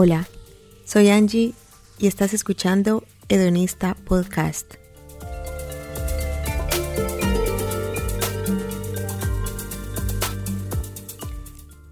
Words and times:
Hola, 0.00 0.28
soy 0.84 1.10
Angie 1.10 1.54
y 1.98 2.06
estás 2.06 2.32
escuchando 2.32 3.02
Hedonista 3.28 3.96
Podcast. 3.96 4.74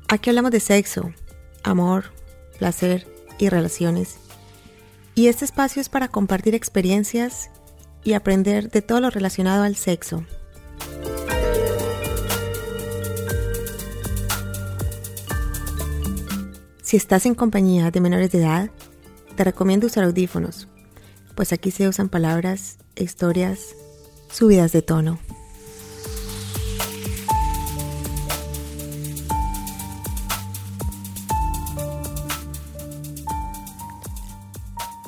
Aquí 0.06 0.30
hablamos 0.30 0.52
de 0.52 0.60
sexo, 0.60 1.12
amor, 1.64 2.12
placer 2.60 3.08
y 3.40 3.48
relaciones. 3.48 4.18
Y 5.16 5.26
este 5.26 5.44
espacio 5.44 5.82
es 5.82 5.88
para 5.88 6.06
compartir 6.06 6.54
experiencias 6.54 7.50
y 8.04 8.12
aprender 8.12 8.70
de 8.70 8.82
todo 8.82 9.00
lo 9.00 9.10
relacionado 9.10 9.64
al 9.64 9.74
sexo. 9.74 10.24
Si 16.86 16.96
estás 16.96 17.26
en 17.26 17.34
compañía 17.34 17.90
de 17.90 18.00
menores 18.00 18.30
de 18.30 18.38
edad, 18.38 18.70
te 19.34 19.42
recomiendo 19.42 19.88
usar 19.88 20.04
audífonos, 20.04 20.68
pues 21.34 21.52
aquí 21.52 21.72
se 21.72 21.88
usan 21.88 22.08
palabras 22.08 22.78
historias 22.94 23.74
subidas 24.30 24.70
de 24.70 24.82
tono. 24.82 25.18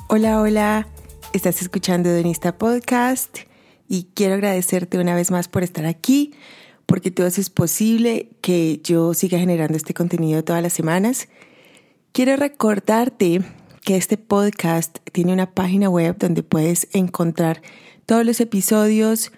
Hola, 0.09 0.41
hola, 0.41 0.87
estás 1.31 1.61
escuchando 1.61 2.13
Donista 2.13 2.57
Podcast 2.57 3.37
y 3.87 4.09
quiero 4.15 4.33
agradecerte 4.33 4.99
una 4.99 5.15
vez 5.15 5.31
más 5.31 5.47
por 5.47 5.63
estar 5.63 5.85
aquí, 5.85 6.33
porque 6.85 7.09
tú 7.09 7.23
haces 7.23 7.49
posible 7.49 8.31
que 8.41 8.81
yo 8.83 9.13
siga 9.13 9.39
generando 9.39 9.77
este 9.77 9.93
contenido 9.93 10.43
todas 10.43 10.61
las 10.61 10.73
semanas. 10.73 11.29
Quiero 12.11 12.35
recordarte 12.35 13.41
que 13.83 13.95
este 13.95 14.17
podcast 14.17 14.97
tiene 15.11 15.31
una 15.31 15.51
página 15.51 15.89
web 15.89 16.17
donde 16.17 16.41
puedes 16.41 16.87
encontrar 16.91 17.61
todos 18.07 18.25
los 18.25 18.41
episodios 18.41 19.31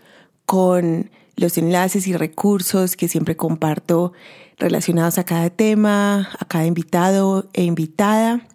con 0.46 1.12
los 1.36 1.58
enlaces 1.58 2.08
y 2.08 2.14
recursos 2.14 2.96
que 2.96 3.10
siempre 3.10 3.36
comparto 3.36 4.14
relacionados 4.58 5.18
a 5.18 5.26
cada 5.26 5.50
tema, 5.50 6.30
a 6.40 6.46
cada 6.48 6.66
invitado 6.66 7.50
e 7.54 7.64
invitada 7.64 8.48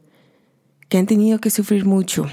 que 0.89 0.99
han 0.99 1.07
tenido 1.07 1.41
que 1.41 1.51
sufrir 1.51 1.85
mucho, 1.85 2.27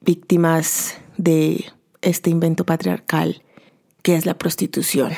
víctimas 0.00 0.94
de 1.16 1.64
este 2.04 2.30
invento 2.30 2.64
patriarcal 2.64 3.42
que 4.02 4.14
es 4.14 4.26
la 4.26 4.34
prostitución. 4.34 5.12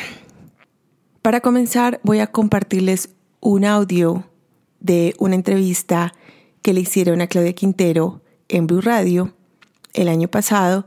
Para 1.21 1.41
comenzar, 1.41 2.01
voy 2.05 2.21
a 2.21 2.29
compartirles 2.29 3.11
un 3.41 3.65
audio 3.65 4.25
de 4.79 5.15
una 5.19 5.35
entrevista 5.35 6.15
que 6.63 6.73
le 6.73 6.81
hicieron 6.81 7.21
a 7.21 7.27
Claudia 7.27 7.53
Quintero 7.53 8.23
en 8.49 8.69
Blue 8.69 8.81
Radio 8.81 9.35
el 9.93 10.09
año 10.09 10.29
pasado, 10.29 10.87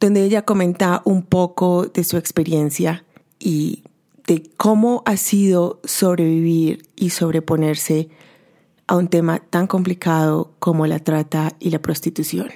donde 0.00 0.24
ella 0.24 0.42
comenta 0.42 1.02
un 1.04 1.22
poco 1.22 1.86
de 1.86 2.02
su 2.02 2.16
experiencia 2.16 3.04
y 3.38 3.84
de 4.26 4.42
cómo 4.56 5.02
ha 5.04 5.18
sido 5.18 5.80
sobrevivir 5.84 6.86
y 6.96 7.10
sobreponerse 7.10 8.08
a 8.86 8.96
un 8.96 9.08
tema 9.08 9.38
tan 9.38 9.66
complicado 9.66 10.54
como 10.58 10.86
la 10.86 10.98
trata 10.98 11.52
y 11.58 11.70
la 11.70 11.78
prostitución. 11.80 12.48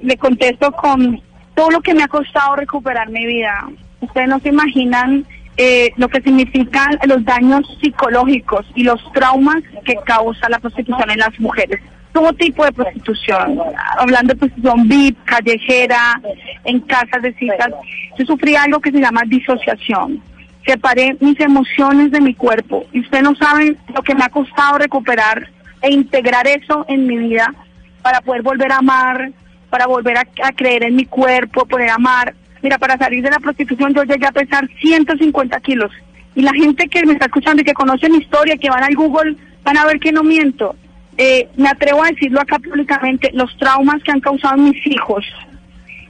Le 0.00 0.16
contesto 0.16 0.72
con 0.72 1.20
todo 1.58 1.70
lo 1.70 1.80
que 1.80 1.92
me 1.92 2.04
ha 2.04 2.08
costado 2.08 2.54
recuperar 2.54 3.10
mi 3.10 3.26
vida. 3.26 3.68
Ustedes 4.00 4.28
no 4.28 4.38
se 4.38 4.50
imaginan 4.50 5.26
eh, 5.56 5.90
lo 5.96 6.08
que 6.08 6.20
significan 6.20 6.96
los 7.04 7.24
daños 7.24 7.62
psicológicos 7.80 8.64
y 8.76 8.84
los 8.84 9.00
traumas 9.12 9.56
que 9.84 9.96
causa 10.06 10.48
la 10.48 10.60
prostitución 10.60 11.10
en 11.10 11.18
las 11.18 11.40
mujeres. 11.40 11.80
Todo 12.12 12.32
tipo 12.34 12.64
de 12.64 12.70
prostitución, 12.70 13.58
hablando 13.98 14.34
de 14.34 14.38
prostitución 14.38 14.86
VIP, 14.86 15.18
callejera, 15.24 16.20
en 16.62 16.78
casas 16.78 17.22
de 17.22 17.34
citas. 17.34 17.70
Yo 18.16 18.24
sufrí 18.24 18.54
algo 18.54 18.78
que 18.78 18.92
se 18.92 19.00
llama 19.00 19.22
disociación 19.26 20.22
separé 20.64 21.16
mis 21.20 21.40
emociones 21.40 22.10
de 22.10 22.20
mi 22.20 22.34
cuerpo. 22.34 22.84
Y 22.92 23.00
usted 23.00 23.22
no 23.22 23.34
sabe 23.36 23.74
lo 23.94 24.02
que 24.02 24.14
me 24.14 24.22
ha 24.22 24.28
costado 24.28 24.76
recuperar 24.76 25.48
e 25.80 25.90
integrar 25.90 26.46
eso 26.46 26.84
en 26.88 27.06
mi 27.06 27.16
vida 27.16 27.54
para 28.02 28.20
poder 28.20 28.42
volver 28.42 28.70
a 28.72 28.76
amar, 28.76 29.32
para 29.70 29.86
volver 29.86 30.16
a, 30.18 30.52
creer 30.52 30.84
en 30.84 30.96
mi 30.96 31.04
cuerpo, 31.04 31.66
poder 31.66 31.90
amar. 31.90 32.34
Mira, 32.62 32.78
para 32.78 32.96
salir 32.96 33.22
de 33.22 33.30
la 33.30 33.38
prostitución 33.38 33.94
yo 33.94 34.04
llegué 34.04 34.26
a 34.26 34.32
pesar 34.32 34.68
150 34.80 35.60
kilos. 35.60 35.92
Y 36.34 36.42
la 36.42 36.52
gente 36.52 36.88
que 36.88 37.04
me 37.04 37.14
está 37.14 37.26
escuchando 37.26 37.62
y 37.62 37.64
que 37.64 37.74
conoce 37.74 38.08
mi 38.08 38.18
historia, 38.18 38.56
que 38.56 38.70
van 38.70 38.84
al 38.84 38.94
Google, 38.94 39.36
van 39.64 39.76
a 39.76 39.86
ver 39.86 39.98
que 39.98 40.12
no 40.12 40.22
miento. 40.22 40.76
Eh, 41.16 41.48
me 41.56 41.68
atrevo 41.68 42.02
a 42.02 42.08
decirlo 42.08 42.40
acá 42.40 42.58
públicamente, 42.58 43.30
los 43.34 43.56
traumas 43.58 44.02
que 44.04 44.12
han 44.12 44.20
causado 44.20 44.56
mis 44.56 44.86
hijos, 44.86 45.24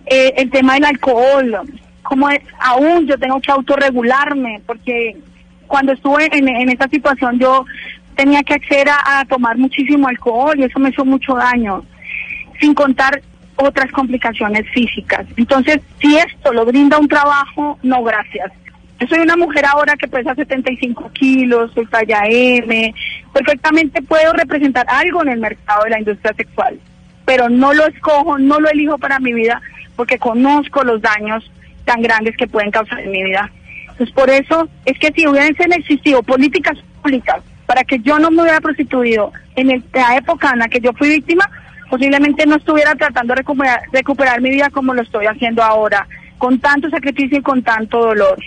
eh, 0.04 0.34
el 0.36 0.50
tema 0.50 0.74
del 0.74 0.84
alcohol, 0.84 1.60
como 2.02 2.28
aún 2.60 3.06
yo 3.06 3.18
tengo 3.18 3.40
que 3.40 3.50
autorregularme, 3.50 4.60
porque 4.66 5.16
cuando 5.66 5.92
estuve 5.92 6.28
en, 6.36 6.48
en 6.48 6.68
esta 6.68 6.88
situación 6.88 7.38
yo 7.38 7.64
tenía 8.18 8.42
que 8.42 8.54
acceder 8.54 8.88
a, 8.88 9.24
tomar 9.26 9.56
muchísimo 9.56 10.08
alcohol 10.08 10.58
y 10.58 10.64
eso 10.64 10.80
me 10.80 10.90
hizo 10.90 11.04
mucho 11.04 11.34
daño, 11.36 11.84
sin 12.60 12.74
contar 12.74 13.22
otras 13.58 13.90
complicaciones 13.92 14.64
físicas. 14.72 15.26
Entonces, 15.36 15.80
si 16.00 16.16
esto 16.16 16.52
lo 16.52 16.64
brinda 16.64 16.98
un 16.98 17.08
trabajo, 17.08 17.78
no 17.82 18.02
gracias. 18.02 18.52
Yo 19.00 19.06
soy 19.06 19.20
una 19.20 19.36
mujer 19.36 19.64
ahora 19.66 19.94
que 19.96 20.08
pesa 20.08 20.34
75 20.34 21.10
kilos, 21.12 21.72
soy 21.72 21.86
talla 21.86 22.22
M, 22.26 22.94
perfectamente 23.32 24.02
puedo 24.02 24.32
representar 24.32 24.86
algo 24.88 25.22
en 25.22 25.28
el 25.28 25.38
mercado 25.38 25.84
de 25.84 25.90
la 25.90 25.98
industria 26.00 26.34
sexual, 26.34 26.80
pero 27.24 27.48
no 27.48 27.72
lo 27.74 27.86
escojo, 27.86 28.38
no 28.38 28.58
lo 28.58 28.68
elijo 28.68 28.98
para 28.98 29.20
mi 29.20 29.32
vida 29.32 29.60
porque 29.94 30.18
conozco 30.18 30.82
los 30.82 31.00
daños 31.00 31.48
tan 31.84 32.02
grandes 32.02 32.36
que 32.36 32.46
pueden 32.46 32.70
causar 32.70 33.00
en 33.00 33.10
mi 33.10 33.22
vida. 33.22 33.50
Entonces, 33.82 34.10
por 34.12 34.30
eso 34.30 34.68
es 34.84 34.98
que 34.98 35.12
si 35.12 35.26
hubiesen 35.26 35.72
existido 35.72 36.22
políticas 36.22 36.78
públicas 37.02 37.42
para 37.66 37.84
que 37.84 37.98
yo 38.00 38.18
no 38.18 38.30
me 38.30 38.42
hubiera 38.42 38.60
prostituido 38.60 39.32
en 39.56 39.84
la 39.92 40.16
época 40.16 40.50
en 40.52 40.60
la 40.60 40.68
que 40.68 40.80
yo 40.80 40.92
fui 40.92 41.08
víctima, 41.08 41.48
posiblemente 41.90 42.46
no 42.46 42.56
estuviera 42.56 42.94
tratando 42.94 43.34
de 43.34 43.42
recuperar, 43.92 44.40
mi 44.40 44.50
vida 44.50 44.70
como 44.70 44.94
lo 44.94 45.02
estoy 45.02 45.26
haciendo 45.26 45.62
ahora, 45.62 46.06
con 46.38 46.58
tanto 46.58 46.88
sacrificio 46.90 47.38
y 47.38 47.42
con 47.42 47.62
tanto 47.62 47.98
dolor. 47.98 48.38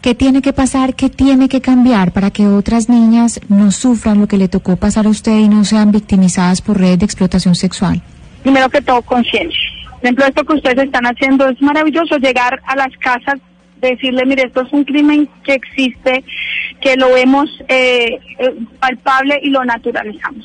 ¿Qué 0.00 0.14
tiene 0.14 0.42
que 0.42 0.52
pasar? 0.52 0.94
¿Qué 0.94 1.08
tiene 1.08 1.48
que 1.48 1.62
cambiar 1.62 2.12
para 2.12 2.30
que 2.30 2.46
otras 2.46 2.88
niñas 2.88 3.40
no 3.48 3.70
sufran 3.70 4.20
lo 4.20 4.26
que 4.26 4.36
le 4.36 4.48
tocó 4.48 4.76
pasar 4.76 5.06
a 5.06 5.08
usted 5.08 5.38
y 5.38 5.48
no 5.48 5.64
sean 5.64 5.92
victimizadas 5.92 6.60
por 6.60 6.78
redes 6.78 6.98
de 6.98 7.06
explotación 7.06 7.54
sexual? 7.54 8.02
Primero 8.42 8.68
que 8.68 8.82
todo, 8.82 9.00
conciencia. 9.00 9.70
Por 9.92 10.04
ejemplo, 10.04 10.26
esto 10.26 10.44
que 10.44 10.52
ustedes 10.52 10.84
están 10.84 11.06
haciendo 11.06 11.48
es 11.48 11.60
maravilloso, 11.62 12.18
llegar 12.18 12.60
a 12.66 12.76
las 12.76 12.94
casas, 12.98 13.40
decirle, 13.80 14.26
mire, 14.26 14.42
esto 14.42 14.60
es 14.60 14.72
un 14.72 14.84
crimen 14.84 15.26
que 15.42 15.54
existe, 15.54 16.22
que 16.82 16.96
lo 16.96 17.14
vemos 17.14 17.48
eh, 17.68 18.18
eh, 18.38 18.54
palpable 18.78 19.40
y 19.42 19.48
lo 19.48 19.64
naturalizamos. 19.64 20.44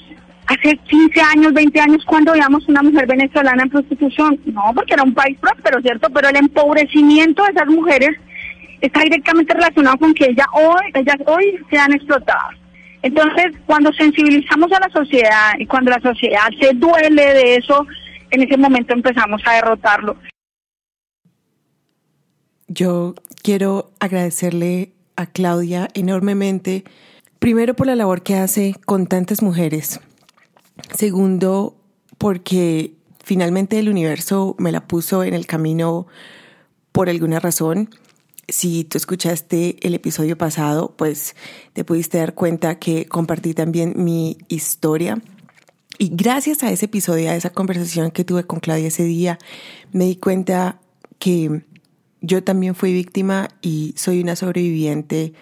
Hace 0.50 0.78
15 0.78 1.22
años, 1.22 1.54
20 1.54 1.80
años, 1.80 2.04
cuando 2.06 2.32
veíamos 2.32 2.68
una 2.68 2.82
mujer 2.82 3.06
venezolana 3.06 3.62
en 3.62 3.70
prostitución, 3.70 4.40
no, 4.46 4.64
porque 4.74 4.96
era 4.96 5.04
un 5.04 5.14
país 5.14 5.38
próspero, 5.40 5.80
¿cierto? 5.80 6.10
Pero 6.10 6.30
el 6.30 6.38
empobrecimiento 6.38 7.44
de 7.44 7.52
esas 7.52 7.68
mujeres 7.68 8.18
está 8.82 9.02
directamente 9.02 9.54
relacionado 9.54 9.98
con 9.98 10.12
que 10.16 10.26
ella 10.26 10.46
hoy, 10.54 10.92
ellas 10.96 11.18
hoy 11.28 11.60
sean 11.70 11.94
explotadas. 11.94 12.56
Entonces, 13.04 13.52
cuando 13.68 13.94
sensibilizamos 13.94 14.72
a 14.72 14.80
la 14.80 14.90
sociedad 14.90 15.52
y 15.60 15.68
cuando 15.68 15.92
la 15.92 16.02
sociedad 16.02 16.50
se 16.60 16.74
duele 16.74 17.34
de 17.36 17.56
eso, 17.58 17.86
en 18.32 18.42
ese 18.42 18.58
momento 18.58 18.96
empezamos 18.96 19.44
a 19.46 19.54
derrotarlo. 19.54 20.18
Yo 22.68 23.14
quiero 23.44 23.92
agradecerle 24.00 24.94
a 25.16 25.28
Claudia 25.28 25.90
enormemente, 25.94 26.86
primero 27.38 27.76
por 27.76 27.86
la 27.86 27.96
labor 27.96 28.24
que 28.24 28.36
hace 28.36 28.74
con 28.86 29.06
tantas 29.06 29.44
mujeres, 29.44 30.02
segundo 30.96 31.76
porque 32.18 32.94
finalmente 33.24 33.80
el 33.80 33.90
universo 33.90 34.56
me 34.60 34.72
la 34.72 34.88
puso 34.88 35.24
en 35.24 35.34
el 35.34 35.46
camino 35.46 36.08
por 36.92 37.10
alguna 37.10 37.40
razón 37.40 37.90
si 38.52 38.84
tú 38.84 38.98
escuchaste 38.98 39.78
el 39.82 39.94
episodio 39.94 40.38
pasado, 40.38 40.94
pues 40.98 41.36
te 41.74 41.84
pudiste 41.84 42.18
dar 42.18 42.34
cuenta 42.34 42.80
que 42.80 43.06
compartí 43.06 43.54
también 43.54 43.94
mi 43.96 44.38
historia. 44.48 45.22
Y 45.98 46.10
gracias 46.14 46.64
a 46.64 46.72
ese 46.72 46.86
episodio, 46.86 47.30
a 47.30 47.36
esa 47.36 47.52
conversación 47.52 48.12
que 48.12 48.24
tuve 48.24 48.46
con 48.46 48.60
Claudia 48.60 48.88
ese 48.88 49.04
día, 49.04 49.38
me 49.92 50.06
di 50.06 50.16
cuenta 50.16 50.80
que 51.20 51.64
yo 52.22 52.44
también 52.44 52.76
fui 52.76 52.94
víctima 52.94 53.50
y 53.62 53.94
soy 53.98 54.22
una 54.22 54.36
sobreviviente 54.36 55.34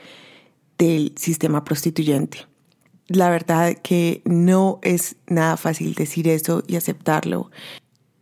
del 0.78 1.13
sistema 1.16 1.63
prostituyente. 1.63 2.39
La 3.07 3.30
verdad 3.30 3.77
que 3.81 4.21
no 4.25 4.80
es 4.81 5.15
nada 5.27 5.56
fácil 5.57 5.94
decir 5.94 6.27
eso 6.27 6.63
y 6.68 6.75
aceptarlo. 6.75 7.51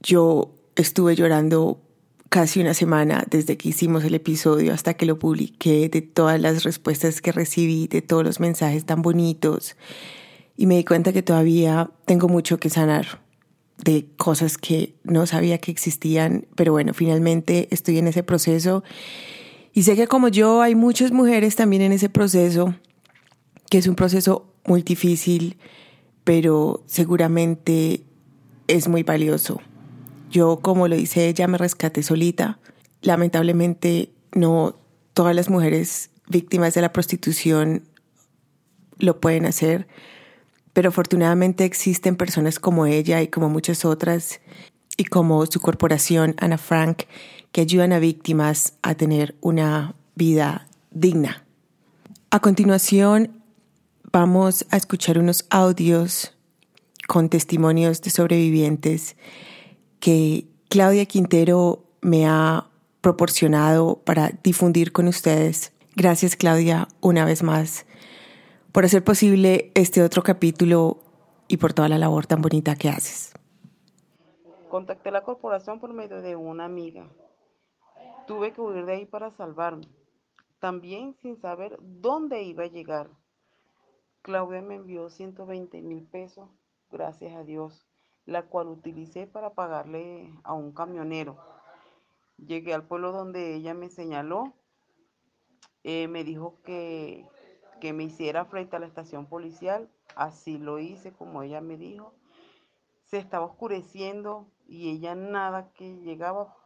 Yo 0.01 0.53
estuve 0.75 1.15
llorando 1.15 1.81
casi 2.29 2.59
una 2.59 2.73
semana 2.73 3.25
desde 3.29 3.57
que 3.57 3.69
hicimos 3.69 4.03
el 4.03 4.13
episodio 4.13 4.73
hasta 4.73 4.93
que 4.93 5.05
lo 5.05 5.17
publiqué, 5.17 5.89
de 5.89 6.01
todas 6.01 6.39
las 6.39 6.63
respuestas 6.63 7.21
que 7.21 7.31
recibí, 7.31 7.87
de 7.87 8.01
todos 8.01 8.23
los 8.23 8.39
mensajes 8.39 8.85
tan 8.85 9.01
bonitos. 9.01 9.75
Y 10.55 10.67
me 10.67 10.75
di 10.75 10.83
cuenta 10.83 11.13
que 11.13 11.23
todavía 11.23 11.91
tengo 12.05 12.27
mucho 12.27 12.59
que 12.59 12.69
sanar 12.69 13.21
de 13.83 14.07
cosas 14.17 14.57
que 14.57 14.95
no 15.03 15.25
sabía 15.25 15.57
que 15.57 15.71
existían, 15.71 16.45
pero 16.55 16.71
bueno, 16.71 16.93
finalmente 16.93 17.67
estoy 17.71 17.97
en 17.97 18.07
ese 18.07 18.23
proceso. 18.23 18.83
Y 19.73 19.83
sé 19.83 19.95
que 19.95 20.07
como 20.07 20.27
yo 20.27 20.61
hay 20.61 20.75
muchas 20.75 21.11
mujeres 21.11 21.55
también 21.55 21.81
en 21.81 21.91
ese 21.91 22.09
proceso, 22.09 22.75
que 23.69 23.79
es 23.79 23.87
un 23.87 23.95
proceso 23.95 24.54
muy 24.65 24.81
difícil, 24.81 25.57
pero 26.23 26.83
seguramente 26.85 28.03
es 28.67 28.87
muy 28.87 29.03
valioso. 29.03 29.61
Yo, 30.31 30.59
como 30.61 30.87
lo 30.87 30.95
dice 30.95 31.27
ella, 31.27 31.47
me 31.47 31.57
rescaté 31.57 32.03
solita. 32.03 32.59
Lamentablemente, 33.01 34.11
no 34.33 34.75
todas 35.13 35.35
las 35.35 35.49
mujeres 35.49 36.09
víctimas 36.27 36.73
de 36.73 36.81
la 36.81 36.91
prostitución 36.91 37.83
lo 38.97 39.19
pueden 39.19 39.45
hacer, 39.45 39.87
pero 40.73 40.89
afortunadamente 40.89 41.63
existen 41.63 42.15
personas 42.15 42.59
como 42.59 42.85
ella 42.85 43.21
y 43.21 43.27
como 43.27 43.49
muchas 43.49 43.85
otras 43.85 44.41
y 44.97 45.05
como 45.05 45.45
su 45.45 45.59
corporación 45.59 46.35
Ana 46.37 46.57
Frank 46.57 47.03
que 47.51 47.61
ayudan 47.61 47.93
a 47.93 47.99
víctimas 47.99 48.73
a 48.81 48.95
tener 48.95 49.35
una 49.41 49.95
vida 50.15 50.67
digna. 50.91 51.45
A 52.29 52.39
continuación 52.39 53.44
vamos 54.15 54.65
a 54.71 54.77
escuchar 54.77 55.17
unos 55.17 55.45
audios 55.49 56.33
con 57.05 57.27
testimonios 57.27 58.01
de 58.01 58.11
sobrevivientes 58.11 59.17
que 59.99 60.47
Claudia 60.69 61.05
Quintero 61.05 61.83
me 61.99 62.25
ha 62.25 62.69
proporcionado 63.01 63.97
para 64.05 64.29
difundir 64.41 64.93
con 64.93 65.09
ustedes. 65.09 65.73
Gracias 65.97 66.37
Claudia 66.37 66.87
una 67.01 67.25
vez 67.25 67.43
más 67.43 67.85
por 68.71 68.85
hacer 68.85 69.03
posible 69.03 69.73
este 69.75 70.01
otro 70.01 70.23
capítulo 70.23 70.99
y 71.49 71.57
por 71.57 71.73
toda 71.73 71.89
la 71.89 71.97
labor 71.97 72.25
tan 72.25 72.41
bonita 72.41 72.77
que 72.77 72.87
haces. 72.87 73.33
Contacté 74.69 75.11
la 75.11 75.23
corporación 75.25 75.81
por 75.81 75.91
medio 75.93 76.21
de 76.21 76.37
una 76.37 76.63
amiga. 76.63 77.05
Tuve 78.27 78.53
que 78.53 78.61
huir 78.61 78.85
de 78.85 78.93
ahí 78.93 79.05
para 79.05 79.31
salvarme, 79.31 79.89
también 80.59 81.17
sin 81.21 81.35
saber 81.41 81.77
dónde 81.81 82.43
iba 82.43 82.63
a 82.63 82.67
llegar. 82.67 83.09
Claudia 84.25 84.59
me 84.63 84.73
envió 84.73 85.11
120 85.11 85.83
mil 85.83 86.03
pesos, 86.03 86.49
gracias 86.89 87.35
a 87.35 87.43
Dios 87.43 87.85
la 88.25 88.47
cual 88.47 88.69
utilicé 88.69 89.27
para 89.27 89.53
pagarle 89.53 90.33
a 90.43 90.53
un 90.53 90.71
camionero. 90.71 91.37
Llegué 92.37 92.73
al 92.73 92.87
pueblo 92.87 93.11
donde 93.11 93.53
ella 93.53 93.75
me 93.75 93.87
señaló, 93.87 94.55
eh, 95.83 96.07
me 96.07 96.23
dijo 96.23 96.59
que, 96.63 97.29
que 97.79 97.93
me 97.93 98.05
hiciera 98.05 98.45
frente 98.45 98.75
a 98.75 98.79
la 98.79 98.87
estación 98.87 99.27
policial, 99.27 99.91
así 100.15 100.57
lo 100.57 100.79
hice 100.79 101.13
como 101.13 101.43
ella 101.43 101.61
me 101.61 101.77
dijo. 101.77 102.11
Se 103.03 103.19
estaba 103.19 103.45
oscureciendo 103.45 104.49
y 104.65 104.89
ella 104.89 105.13
nada 105.13 105.71
que 105.73 105.97
llegaba, 105.97 106.57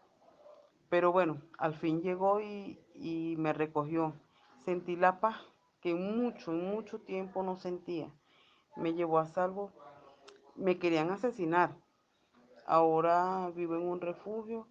pero 0.88 1.12
bueno, 1.12 1.42
al 1.58 1.74
fin 1.74 2.02
llegó 2.02 2.40
y, 2.40 2.80
y 2.96 3.36
me 3.38 3.52
recogió. 3.52 4.14
Sentí 4.64 4.96
la 4.96 5.20
paz 5.20 5.49
que 5.82 5.94
mucho, 5.94 6.52
mucho 6.52 7.00
tiempo 7.00 7.44
no 7.44 7.56
sentía. 7.56 8.12
Me 8.76 8.94
llevó 8.94 9.20
a 9.20 9.26
salvo 9.26 9.72
me 10.60 10.78
querían 10.78 11.10
asesinar. 11.10 11.76
Ahora 12.66 13.52
vivo 13.56 13.76
en 13.76 13.84
un 13.84 14.02
refugio 14.02 14.68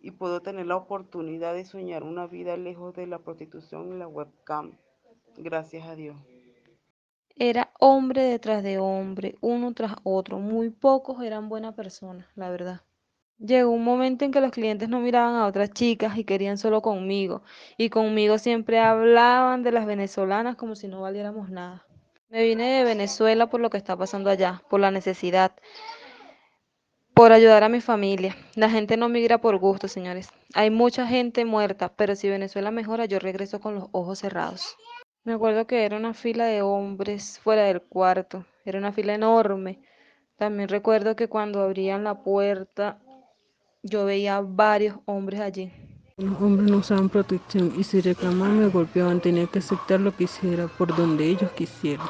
y 0.00 0.10
puedo 0.10 0.40
tener 0.40 0.66
la 0.66 0.76
oportunidad 0.76 1.54
de 1.54 1.64
soñar 1.64 2.02
una 2.02 2.26
vida 2.26 2.56
lejos 2.56 2.94
de 2.94 3.06
la 3.06 3.18
prostitución 3.18 3.94
y 3.94 3.98
la 3.98 4.08
webcam. 4.08 4.76
Gracias 5.36 5.86
a 5.86 5.94
Dios. 5.94 6.16
Era 7.36 7.72
hombre 7.80 8.22
detrás 8.22 8.62
de 8.62 8.78
hombre, 8.78 9.36
uno 9.40 9.74
tras 9.74 9.96
otro. 10.04 10.38
Muy 10.38 10.70
pocos 10.70 11.22
eran 11.22 11.48
buenas 11.48 11.74
personas, 11.74 12.26
la 12.34 12.50
verdad. 12.50 12.80
Llegó 13.38 13.70
un 13.70 13.84
momento 13.84 14.24
en 14.24 14.30
que 14.30 14.40
los 14.40 14.52
clientes 14.52 14.88
no 14.88 15.00
miraban 15.00 15.34
a 15.34 15.46
otras 15.46 15.70
chicas 15.70 16.16
y 16.16 16.24
querían 16.24 16.56
solo 16.56 16.82
conmigo. 16.82 17.42
Y 17.76 17.90
conmigo 17.90 18.38
siempre 18.38 18.78
hablaban 18.78 19.62
de 19.62 19.72
las 19.72 19.86
venezolanas 19.86 20.56
como 20.56 20.76
si 20.76 20.88
no 20.88 21.00
valiéramos 21.00 21.50
nada. 21.50 21.84
Me 22.28 22.42
vine 22.42 22.78
de 22.78 22.84
Venezuela 22.84 23.48
por 23.48 23.60
lo 23.60 23.70
que 23.70 23.76
está 23.76 23.96
pasando 23.96 24.30
allá, 24.30 24.62
por 24.70 24.80
la 24.80 24.90
necesidad, 24.90 25.52
por 27.12 27.32
ayudar 27.32 27.62
a 27.62 27.68
mi 27.68 27.80
familia. 27.80 28.36
La 28.56 28.70
gente 28.70 28.96
no 28.96 29.08
migra 29.08 29.38
por 29.38 29.56
gusto, 29.58 29.88
señores. 29.88 30.30
Hay 30.54 30.70
mucha 30.70 31.06
gente 31.06 31.44
muerta, 31.44 31.94
pero 31.94 32.16
si 32.16 32.28
Venezuela 32.28 32.70
mejora, 32.70 33.04
yo 33.04 33.18
regreso 33.18 33.60
con 33.60 33.76
los 33.76 33.88
ojos 33.92 34.18
cerrados. 34.20 34.76
Me 35.22 35.32
acuerdo 35.32 35.66
que 35.66 35.84
era 35.84 35.96
una 35.96 36.12
fila 36.12 36.46
de 36.46 36.62
hombres 36.62 37.38
fuera 37.38 37.64
del 37.64 37.82
cuarto, 37.82 38.44
era 38.64 38.78
una 38.78 38.92
fila 38.92 39.14
enorme. 39.14 39.80
También 40.36 40.68
recuerdo 40.68 41.16
que 41.16 41.28
cuando 41.28 41.62
abrían 41.62 42.04
la 42.04 42.22
puerta, 42.22 43.00
yo 43.84 44.06
veía 44.06 44.40
varios 44.40 44.96
hombres 45.04 45.40
allí. 45.40 45.70
Los 46.16 46.40
hombres 46.40 46.70
no 46.70 46.78
usaban 46.78 47.10
protección 47.10 47.74
y 47.78 47.84
si 47.84 48.00
reclamaban 48.00 48.58
me 48.58 48.68
golpeaban, 48.68 49.20
tenía 49.20 49.46
que 49.46 49.58
aceptar 49.58 50.00
lo 50.00 50.16
que 50.16 50.24
hiciera 50.24 50.68
por 50.68 50.96
donde 50.96 51.28
ellos 51.28 51.50
quisieran. 51.52 52.06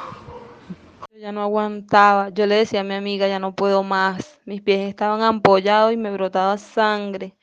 Yo 1.12 1.18
ya 1.18 1.32
no 1.32 1.42
aguantaba, 1.42 2.28
yo 2.28 2.46
le 2.46 2.54
decía 2.54 2.80
a 2.80 2.84
mi 2.84 2.94
amiga, 2.94 3.26
ya 3.26 3.40
no 3.40 3.56
puedo 3.56 3.82
más, 3.82 4.38
mis 4.44 4.62
pies 4.62 4.88
estaban 4.88 5.22
ampollados 5.22 5.92
y 5.92 5.96
me 5.96 6.12
brotaba 6.12 6.58
sangre. 6.58 7.34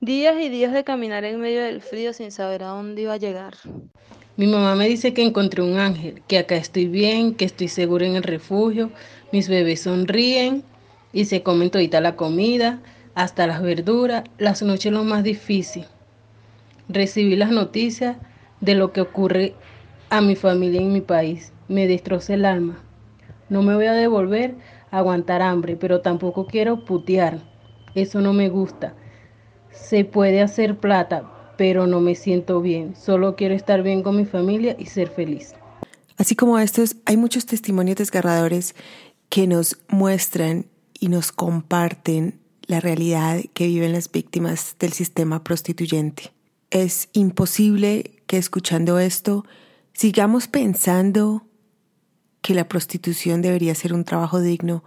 Días 0.00 0.34
y 0.40 0.48
días 0.48 0.72
de 0.72 0.82
caminar 0.82 1.24
en 1.24 1.40
medio 1.40 1.62
del 1.62 1.80
frío 1.80 2.12
sin 2.12 2.32
saber 2.32 2.64
a 2.64 2.68
dónde 2.68 3.02
iba 3.02 3.12
a 3.12 3.18
llegar. 3.18 3.54
Mi 4.36 4.46
mamá 4.46 4.74
me 4.74 4.88
dice 4.88 5.14
que 5.14 5.22
encontré 5.22 5.62
un 5.62 5.78
ángel, 5.78 6.22
que 6.26 6.38
acá 6.38 6.56
estoy 6.56 6.86
bien, 6.86 7.34
que 7.34 7.44
estoy 7.44 7.68
segura 7.68 8.04
en 8.04 8.16
el 8.16 8.22
refugio, 8.22 8.90
mis 9.32 9.48
bebés 9.48 9.82
sonríen 9.82 10.64
y 11.12 11.26
se 11.26 11.42
comen 11.42 11.70
todita 11.70 12.00
la 12.00 12.16
comida, 12.16 12.80
hasta 13.16 13.48
las 13.48 13.60
verduras, 13.62 14.22
las 14.38 14.62
noches 14.62 14.92
lo 14.92 15.02
más 15.02 15.24
difícil 15.24 15.86
Recibí 16.88 17.34
las 17.34 17.50
noticias 17.50 18.16
de 18.60 18.74
lo 18.74 18.92
que 18.92 19.00
ocurre 19.00 19.54
a 20.08 20.20
mi 20.20 20.36
familia 20.36 20.80
en 20.80 20.92
mi 20.92 21.00
país. 21.00 21.52
Me 21.66 21.88
destroza 21.88 22.34
el 22.34 22.44
alma. 22.44 22.78
No 23.48 23.62
me 23.62 23.74
voy 23.74 23.86
a 23.86 23.92
devolver 23.92 24.54
a 24.92 24.98
aguantar 24.98 25.42
hambre, 25.42 25.76
pero 25.76 26.00
tampoco 26.00 26.46
quiero 26.46 26.84
putear. 26.84 27.40
Eso 27.96 28.20
no 28.20 28.32
me 28.32 28.48
gusta. 28.50 28.94
Se 29.72 30.04
puede 30.04 30.40
hacer 30.42 30.78
plata, 30.78 31.28
pero 31.58 31.88
no 31.88 32.00
me 32.00 32.14
siento 32.14 32.60
bien. 32.60 32.94
Solo 32.94 33.34
quiero 33.34 33.54
estar 33.54 33.82
bien 33.82 34.04
con 34.04 34.16
mi 34.16 34.26
familia 34.26 34.76
y 34.78 34.86
ser 34.86 35.08
feliz. 35.08 35.54
Así 36.18 36.36
como 36.36 36.56
estos, 36.58 36.96
hay 37.04 37.16
muchos 37.16 37.46
testimonios 37.46 37.96
desgarradores 37.96 38.76
que 39.28 39.48
nos 39.48 39.76
muestran 39.88 40.66
y 41.00 41.08
nos 41.08 41.32
comparten 41.32 42.45
la 42.66 42.80
realidad 42.80 43.40
que 43.54 43.66
viven 43.66 43.92
las 43.92 44.10
víctimas 44.10 44.76
del 44.78 44.92
sistema 44.92 45.44
prostituyente. 45.44 46.32
Es 46.70 47.08
imposible 47.12 48.22
que 48.26 48.38
escuchando 48.38 48.98
esto 48.98 49.44
sigamos 49.92 50.48
pensando 50.48 51.46
que 52.42 52.54
la 52.54 52.68
prostitución 52.68 53.42
debería 53.42 53.74
ser 53.74 53.92
un 53.92 54.04
trabajo 54.04 54.40
digno 54.40 54.84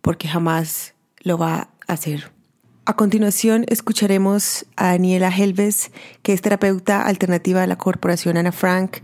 porque 0.00 0.28
jamás 0.28 0.94
lo 1.20 1.38
va 1.38 1.70
a 1.86 1.92
hacer. 1.92 2.32
A 2.84 2.94
continuación 2.94 3.64
escucharemos 3.68 4.64
a 4.76 4.92
Daniela 4.92 5.28
Helves, 5.36 5.90
que 6.22 6.32
es 6.32 6.40
terapeuta 6.40 7.02
alternativa 7.02 7.60
de 7.60 7.66
la 7.66 7.76
corporación 7.76 8.36
Ana 8.36 8.52
Frank, 8.52 8.98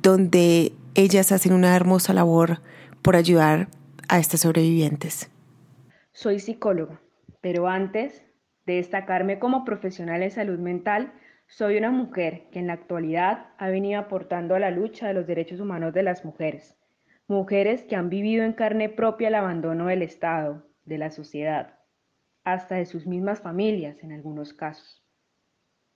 donde 0.00 0.72
ellas 0.94 1.30
hacen 1.30 1.52
una 1.52 1.76
hermosa 1.76 2.14
labor 2.14 2.62
por 3.02 3.16
ayudar 3.16 3.68
a 4.08 4.18
estas 4.18 4.40
sobrevivientes. 4.40 5.28
Soy 6.12 6.40
psicóloga, 6.40 7.00
pero 7.40 7.68
antes 7.68 8.24
de 8.66 8.74
destacarme 8.74 9.38
como 9.38 9.64
profesional 9.64 10.22
en 10.22 10.30
salud 10.30 10.58
mental, 10.58 11.12
soy 11.46 11.76
una 11.76 11.90
mujer 11.90 12.48
que 12.52 12.60
en 12.60 12.68
la 12.68 12.74
actualidad 12.74 13.48
ha 13.58 13.68
venido 13.68 14.00
aportando 14.00 14.54
a 14.54 14.60
la 14.60 14.70
lucha 14.70 15.08
de 15.08 15.14
los 15.14 15.26
derechos 15.26 15.58
humanos 15.58 15.92
de 15.92 16.04
las 16.04 16.24
mujeres. 16.24 16.76
Mujeres 17.26 17.84
que 17.84 17.96
han 17.96 18.08
vivido 18.08 18.44
en 18.44 18.52
carne 18.52 18.88
propia 18.88 19.28
el 19.28 19.34
abandono 19.34 19.86
del 19.86 20.02
Estado, 20.02 20.66
de 20.84 20.98
la 20.98 21.10
sociedad, 21.10 21.78
hasta 22.44 22.76
de 22.76 22.86
sus 22.86 23.06
mismas 23.06 23.40
familias 23.40 24.02
en 24.02 24.12
algunos 24.12 24.52
casos. 24.52 25.04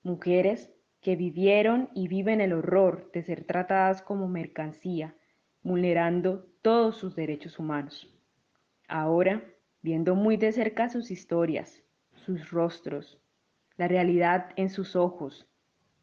Mujeres 0.02 0.72
que 1.00 1.16
vivieron 1.16 1.90
y 1.94 2.08
viven 2.08 2.40
el 2.40 2.52
horror 2.52 3.10
de 3.12 3.22
ser 3.22 3.44
tratadas 3.44 4.02
como 4.02 4.26
mercancía, 4.26 5.14
vulnerando 5.62 6.46
todos 6.62 6.96
sus 6.96 7.14
derechos 7.14 7.58
humanos. 7.58 8.10
Ahora, 8.88 9.42
viendo 9.84 10.14
muy 10.14 10.38
de 10.38 10.50
cerca 10.50 10.88
sus 10.88 11.10
historias, 11.10 11.82
sus 12.14 12.50
rostros, 12.50 13.20
la 13.76 13.86
realidad 13.86 14.48
en 14.56 14.70
sus 14.70 14.96
ojos 14.96 15.46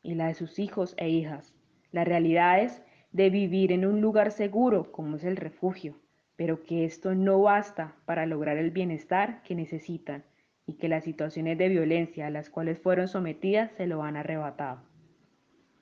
y 0.03 0.13
la 0.13 0.27
de 0.27 0.35
sus 0.35 0.59
hijos 0.59 0.93
e 0.97 1.09
hijas, 1.09 1.55
las 1.91 2.07
realidades 2.07 2.83
de 3.11 3.31
vivir 3.31 3.71
en 3.71 3.88
un 3.88 4.00
lugar 4.00 4.31
seguro 4.31 4.91
como 4.91 5.15
es 5.15 5.23
el 5.23 5.35
refugio, 5.35 5.97
pero 6.35 6.61
que 6.61 6.85
esto 6.85 7.15
no 7.15 7.41
basta 7.41 7.95
para 8.05 8.27
lograr 8.27 8.57
el 8.57 8.69
bienestar 8.69 9.41
que 9.41 9.55
necesitan 9.55 10.25
y 10.67 10.73
que 10.73 10.88
las 10.88 11.03
situaciones 11.03 11.57
de 11.57 11.69
violencia 11.69 12.27
a 12.27 12.29
las 12.29 12.51
cuales 12.51 12.77
fueron 12.77 13.07
sometidas 13.07 13.71
se 13.71 13.88
lo 13.88 14.03
han 14.03 14.15
arrebatado. 14.15 14.83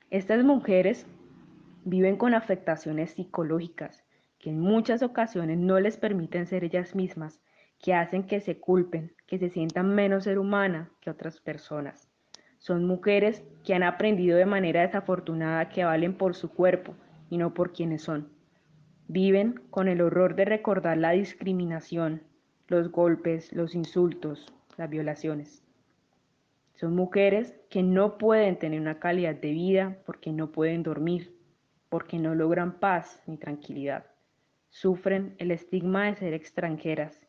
Estas 0.10 0.46
mujeres 0.46 1.06
viven 1.84 2.16
con 2.16 2.34
afectaciones 2.34 3.12
psicológicas 3.12 4.06
que 4.40 4.52
en 4.52 4.62
muchas 4.62 5.04
ocasiones 5.04 5.58
no 5.58 5.82
les 5.82 5.98
permiten 5.98 6.46
ser 6.46 6.64
ellas 6.64 6.96
mismas, 6.96 7.42
que 7.80 7.94
hacen 7.94 8.24
que 8.24 8.42
se 8.42 8.60
culpen, 8.60 9.14
que 9.26 9.40
se 9.40 9.50
sientan 9.50 9.96
menos 9.96 10.26
ser 10.26 10.38
humana 10.38 10.92
que 11.00 11.10
otras 11.10 11.40
personas. 11.40 12.10
Son 12.58 12.86
mujeres 12.86 13.44
que 13.64 13.74
han 13.74 13.84
aprendido 13.84 14.38
de 14.38 14.46
manera 14.46 14.82
desafortunada 14.82 15.70
que 15.70 15.86
valen 15.86 16.14
por 16.14 16.36
su 16.36 16.50
cuerpo 16.50 16.94
y 17.30 17.38
no 17.38 17.54
por 17.54 17.72
quienes 17.72 18.02
son. 18.02 18.30
Viven 19.08 19.62
con 19.70 19.88
el 19.88 20.02
horror 20.02 20.36
de 20.36 20.46
recordar 20.46 20.98
la 20.98 21.12
discriminación, 21.12 22.22
los 22.68 22.92
golpes, 22.92 23.54
los 23.54 23.76
insultos, 23.76 24.54
las 24.78 24.90
violaciones. 24.90 25.64
Son 26.76 26.96
mujeres 26.96 27.56
que 27.70 27.82
no 27.82 28.18
pueden 28.18 28.60
tener 28.60 28.80
una 28.80 29.00
calidad 29.00 29.36
de 29.36 29.52
vida 29.52 29.98
porque 30.06 30.32
no 30.32 30.52
pueden 30.52 30.84
dormir, 30.84 31.36
porque 31.90 32.20
no 32.20 32.36
logran 32.36 32.80
paz 32.80 33.24
ni 33.26 33.38
tranquilidad. 33.38 34.06
Sufren 34.70 35.36
el 35.40 35.52
estigma 35.52 36.06
de 36.06 36.16
ser 36.16 36.34
extranjeras, 36.34 37.20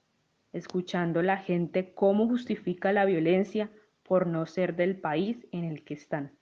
escuchando 0.53 1.23
la 1.23 1.39
gente 1.39 1.93
cómo 1.95 2.27
justifica 2.27 2.93
la 2.93 3.05
violencia 3.05 3.71
por 4.03 4.27
no 4.27 4.47
ser 4.47 4.75
del 4.77 4.97
país 4.97 5.47
en 5.53 5.65
el 5.65 5.85
que 5.85 5.95
están. 5.95 6.33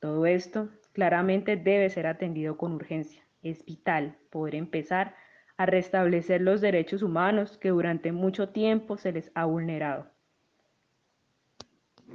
Todo 0.00 0.26
esto 0.26 0.68
claramente 0.92 1.56
debe 1.56 1.88
ser 1.88 2.06
atendido 2.06 2.56
con 2.56 2.72
urgencia. 2.72 3.22
Es 3.42 3.64
vital 3.64 4.16
poder 4.30 4.54
empezar 4.54 5.14
a 5.56 5.66
restablecer 5.66 6.40
los 6.40 6.60
derechos 6.60 7.02
humanos 7.02 7.56
que 7.58 7.70
durante 7.70 8.12
mucho 8.12 8.48
tiempo 8.50 8.96
se 8.96 9.12
les 9.12 9.30
ha 9.34 9.44
vulnerado. 9.44 10.10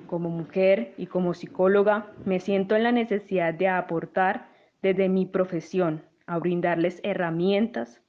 Como 0.07 0.29
mujer 0.29 0.93
y 0.97 1.07
como 1.07 1.33
psicóloga, 1.33 2.11
me 2.25 2.39
siento 2.39 2.75
en 2.75 2.83
la 2.83 2.91
necesidad 2.91 3.53
de 3.53 3.67
aportar 3.67 4.49
desde 4.81 5.09
mi 5.09 5.25
profesión 5.25 6.03
a 6.25 6.37
brindarles 6.37 6.99
herramientas 7.03 8.01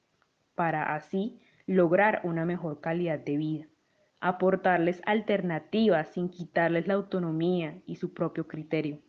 para 0.55 0.93
así 0.93 1.41
lograr 1.71 2.19
una 2.23 2.45
mejor 2.45 2.81
calidad 2.81 3.19
de 3.19 3.37
vida, 3.37 3.67
aportarles 4.19 5.01
alternativas 5.05 6.09
sin 6.09 6.29
quitarles 6.29 6.85
la 6.85 6.95
autonomía 6.95 7.81
y 7.85 7.95
su 7.95 8.13
propio 8.13 8.47
criterio. 8.47 8.99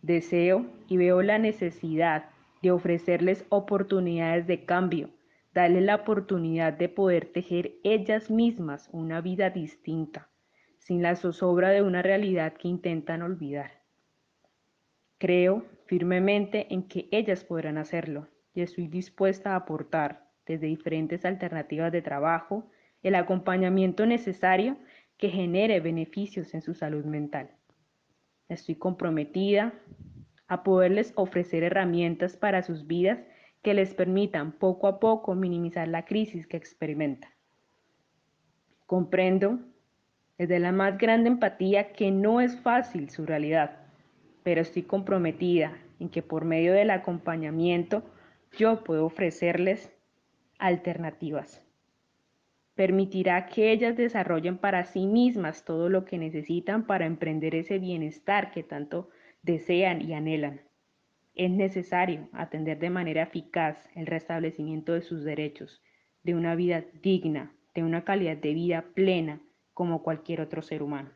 Deseo 0.00 0.66
y 0.88 0.96
veo 0.96 1.22
la 1.22 1.38
necesidad 1.38 2.30
de 2.62 2.70
ofrecerles 2.70 3.44
oportunidades 3.48 4.46
de 4.46 4.64
cambio, 4.64 5.10
darles 5.52 5.82
la 5.82 5.96
oportunidad 5.96 6.72
de 6.72 6.88
poder 6.88 7.26
tejer 7.26 7.74
ellas 7.82 8.30
mismas 8.30 8.88
una 8.92 9.20
vida 9.20 9.50
distinta 9.50 10.28
sin 10.78 11.02
la 11.02 11.16
zozobra 11.16 11.70
de 11.70 11.82
una 11.82 12.02
realidad 12.02 12.52
que 12.52 12.68
intentan 12.68 13.22
olvidar. 13.22 13.82
Creo 15.18 15.64
firmemente 15.86 16.72
en 16.74 16.86
que 16.86 17.08
ellas 17.10 17.42
podrán 17.42 17.78
hacerlo 17.78 18.28
y 18.52 18.60
estoy 18.60 18.86
dispuesta 18.86 19.52
a 19.52 19.56
aportar 19.56 20.23
desde 20.46 20.66
diferentes 20.66 21.24
alternativas 21.24 21.92
de 21.92 22.02
trabajo 22.02 22.70
el 23.02 23.14
acompañamiento 23.14 24.06
necesario 24.06 24.76
que 25.18 25.28
genere 25.28 25.80
beneficios 25.80 26.54
en 26.54 26.62
su 26.62 26.74
salud 26.74 27.04
mental. 27.04 27.50
Estoy 28.48 28.74
comprometida 28.74 29.72
a 30.48 30.62
poderles 30.62 31.12
ofrecer 31.16 31.62
herramientas 31.62 32.36
para 32.36 32.62
sus 32.62 32.86
vidas 32.86 33.20
que 33.62 33.74
les 33.74 33.94
permitan 33.94 34.52
poco 34.52 34.88
a 34.88 35.00
poco 35.00 35.34
minimizar 35.34 35.88
la 35.88 36.04
crisis 36.04 36.46
que 36.46 36.56
experimentan. 36.56 37.30
Comprendo 38.86 39.60
desde 40.36 40.58
la 40.58 40.72
más 40.72 40.98
grande 40.98 41.30
empatía 41.30 41.92
que 41.92 42.10
no 42.10 42.40
es 42.40 42.60
fácil 42.60 43.08
su 43.08 43.24
realidad, 43.24 43.78
pero 44.42 44.60
estoy 44.60 44.82
comprometida 44.82 45.78
en 46.00 46.10
que 46.10 46.22
por 46.22 46.44
medio 46.44 46.72
del 46.72 46.90
acompañamiento 46.90 48.02
yo 48.52 48.84
puedo 48.84 49.06
ofrecerles 49.06 49.93
alternativas. 50.58 51.64
Permitirá 52.74 53.46
que 53.46 53.70
ellas 53.70 53.96
desarrollen 53.96 54.58
para 54.58 54.84
sí 54.84 55.06
mismas 55.06 55.64
todo 55.64 55.88
lo 55.88 56.04
que 56.04 56.18
necesitan 56.18 56.86
para 56.86 57.06
emprender 57.06 57.54
ese 57.54 57.78
bienestar 57.78 58.50
que 58.50 58.62
tanto 58.62 59.10
desean 59.42 60.02
y 60.02 60.14
anhelan. 60.14 60.60
Es 61.34 61.50
necesario 61.50 62.28
atender 62.32 62.78
de 62.78 62.90
manera 62.90 63.22
eficaz 63.22 63.88
el 63.94 64.06
restablecimiento 64.06 64.92
de 64.92 65.02
sus 65.02 65.24
derechos, 65.24 65.82
de 66.22 66.34
una 66.34 66.54
vida 66.54 66.84
digna, 67.02 67.52
de 67.74 67.82
una 67.84 68.04
calidad 68.04 68.36
de 68.36 68.54
vida 68.54 68.84
plena, 68.94 69.40
como 69.72 70.02
cualquier 70.02 70.40
otro 70.40 70.62
ser 70.62 70.82
humano. 70.82 71.10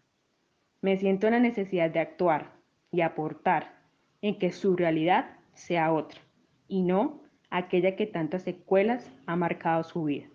Me 0.81 0.97
siento 0.97 1.27
en 1.27 1.35
la 1.35 1.41
necesidad 1.41 1.91
de 1.91 2.01
actuar 2.01 2.53
y 2.91 3.01
aportar 3.01 3.79
en 4.23 4.39
que 4.39 4.51
su 4.51 4.77
realidad 4.77 5.37
sea 5.55 5.93
otra 5.93 6.21
y 6.69 6.83
no 6.83 7.23
aquella 7.51 7.97
que 7.97 8.07
tantas 8.07 8.43
secuelas 8.43 9.11
ha 9.27 9.37
marcado 9.37 9.85
su 9.85 10.05
vida. 10.05 10.27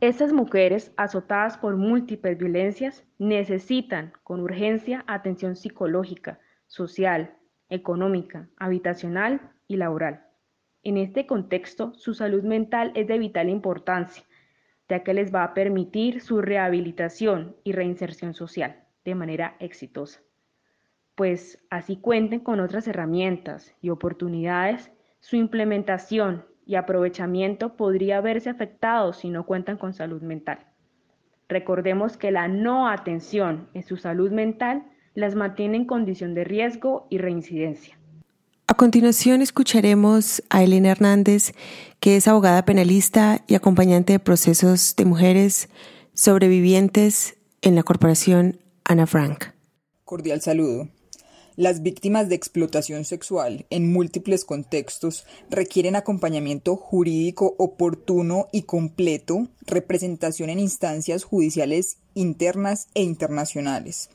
Estas 0.00 0.32
mujeres 0.32 0.92
azotadas 0.96 1.58
por 1.58 1.76
múltiples 1.76 2.38
violencias 2.38 3.04
necesitan 3.18 4.12
con 4.22 4.40
urgencia 4.40 5.04
atención 5.06 5.56
psicológica, 5.56 6.38
social, 6.66 7.34
económica, 7.68 8.48
habitacional 8.56 9.40
y 9.66 9.76
laboral. 9.76 10.24
En 10.84 10.96
este 10.96 11.26
contexto, 11.26 11.92
su 11.94 12.14
salud 12.14 12.44
mental 12.44 12.92
es 12.94 13.08
de 13.08 13.18
vital 13.18 13.48
importancia 13.48 14.24
ya 14.88 15.04
que 15.04 15.14
les 15.14 15.34
va 15.34 15.44
a 15.44 15.54
permitir 15.54 16.20
su 16.20 16.40
rehabilitación 16.40 17.56
y 17.62 17.72
reinserción 17.72 18.34
social 18.34 18.84
de 19.04 19.14
manera 19.14 19.56
exitosa. 19.60 20.20
Pues 21.14 21.64
así 21.70 21.96
cuenten 21.96 22.40
con 22.40 22.60
otras 22.60 22.88
herramientas 22.88 23.74
y 23.82 23.90
oportunidades, 23.90 24.90
su 25.20 25.36
implementación 25.36 26.44
y 26.66 26.74
aprovechamiento 26.74 27.76
podría 27.76 28.20
verse 28.20 28.50
afectado 28.50 29.12
si 29.12 29.30
no 29.30 29.46
cuentan 29.46 29.78
con 29.78 29.94
salud 29.94 30.22
mental. 30.22 30.58
Recordemos 31.48 32.16
que 32.16 32.30
la 32.30 32.46
no 32.46 32.88
atención 32.88 33.68
en 33.72 33.82
su 33.82 33.96
salud 33.96 34.30
mental 34.30 34.84
las 35.14 35.34
mantiene 35.34 35.78
en 35.78 35.86
condición 35.86 36.34
de 36.34 36.44
riesgo 36.44 37.06
y 37.10 37.18
reincidencia. 37.18 37.98
A 38.66 38.74
continuación 38.74 39.40
escucharemos 39.40 40.42
a 40.50 40.62
Elena 40.62 40.90
Hernández, 40.90 41.54
que 42.00 42.16
es 42.16 42.28
abogada 42.28 42.66
penalista 42.66 43.42
y 43.46 43.54
acompañante 43.54 44.12
de 44.12 44.18
procesos 44.18 44.94
de 44.94 45.06
mujeres 45.06 45.70
sobrevivientes 46.12 47.38
en 47.62 47.74
la 47.74 47.82
corporación 47.82 48.60
Ana 48.84 49.06
Frank. 49.06 49.46
Cordial 50.04 50.42
saludo. 50.42 50.88
Las 51.58 51.82
víctimas 51.82 52.28
de 52.28 52.36
explotación 52.36 53.04
sexual 53.04 53.66
en 53.70 53.92
múltiples 53.92 54.44
contextos 54.44 55.26
requieren 55.50 55.96
acompañamiento 55.96 56.76
jurídico 56.76 57.56
oportuno 57.58 58.46
y 58.52 58.62
completo, 58.62 59.48
representación 59.62 60.50
en 60.50 60.60
instancias 60.60 61.24
judiciales 61.24 61.96
internas 62.14 62.86
e 62.94 63.02
internacionales. 63.02 64.08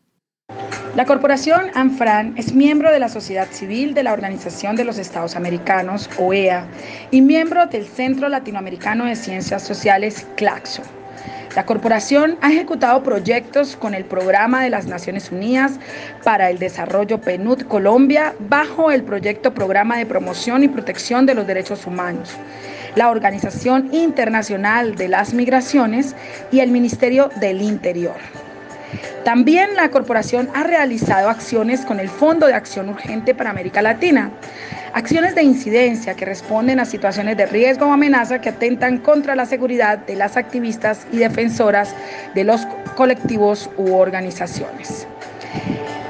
La 0.95 1.07
corporación 1.07 1.71
ANFRAN 1.73 2.35
es 2.37 2.53
miembro 2.53 2.93
de 2.93 2.99
la 2.99 3.09
sociedad 3.09 3.49
civil 3.51 3.95
de 3.95 4.03
la 4.03 4.13
Organización 4.13 4.77
de 4.77 4.85
los 4.85 4.99
Estados 4.99 5.37
Americanos, 5.37 6.11
OEA, 6.19 6.67
y 7.11 7.23
miembro 7.23 7.65
del 7.65 7.87
Centro 7.87 8.29
Latinoamericano 8.29 9.07
de 9.07 9.17
Ciencias 9.17 9.63
Sociales, 9.63 10.27
CLACSO. 10.37 10.83
La 11.57 11.65
corporación 11.65 12.37
ha 12.43 12.53
ejecutado 12.53 13.03
proyectos 13.03 13.75
con 13.75 13.95
el 13.95 14.05
Programa 14.05 14.63
de 14.63 14.69
las 14.69 14.85
Naciones 14.85 15.33
Unidas 15.33 15.81
para 16.25 16.51
el 16.51 16.59
Desarrollo 16.59 17.23
PNUD 17.23 17.63
Colombia 17.63 18.35
bajo 18.39 18.91
el 18.91 19.03
proyecto 19.03 19.55
Programa 19.55 19.97
de 19.97 20.05
Promoción 20.05 20.63
y 20.63 20.69
Protección 20.69 21.25
de 21.25 21.35
los 21.35 21.47
Derechos 21.47 21.87
Humanos, 21.87 22.35
la 22.97 23.09
Organización 23.09 23.89
Internacional 23.93 24.95
de 24.95 25.09
las 25.09 25.33
Migraciones 25.33 26.15
y 26.51 26.61
el 26.61 26.71
Ministerio 26.71 27.31
del 27.41 27.63
Interior. 27.63 28.17
También 29.25 29.75
la 29.77 29.91
corporación 29.91 30.49
ha 30.55 30.65
realizado 30.65 31.29
acciones 31.29 31.83
con 31.83 32.01
el 32.01 32.09
Fondo 32.09 32.47
de 32.47 32.55
Acción 32.55 32.89
Urgente 32.89 33.35
para 33.35 33.51
América 33.51 33.83
Latina, 33.83 34.31
acciones 34.93 35.35
de 35.35 35.43
incidencia 35.43 36.15
que 36.15 36.25
responden 36.25 36.81
a 36.81 36.85
situaciones 36.85 37.37
de 37.37 37.47
riesgo 37.47 37.87
o 37.87 37.93
amenaza 37.93 38.41
que 38.41 38.51
atentan 38.51 38.99
contra 38.99 39.37
la 39.37 39.47
seguridad 39.47 39.99
de 39.99 40.17
las 40.17 40.37
activistas 40.37 41.07
y 41.13 41.19
defensoras 41.19 41.95
de 42.35 42.45
los 42.45 42.67
colectivos 42.97 43.71
u 43.77 43.95
organizaciones. 43.95 45.07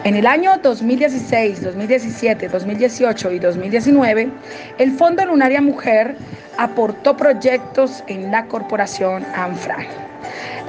En 0.04 0.16
el 0.16 0.26
año 0.26 0.58
2016, 0.60 1.62
2017, 1.62 2.48
2018 2.48 3.30
y 3.30 3.38
2019, 3.38 4.30
el 4.78 4.90
Fondo 4.92 5.24
Lunaria 5.24 5.60
Mujer 5.60 6.16
aportó 6.58 7.16
proyectos 7.16 8.02
en 8.08 8.32
la 8.32 8.46
corporación 8.46 9.24
ANFRA. 9.34 9.78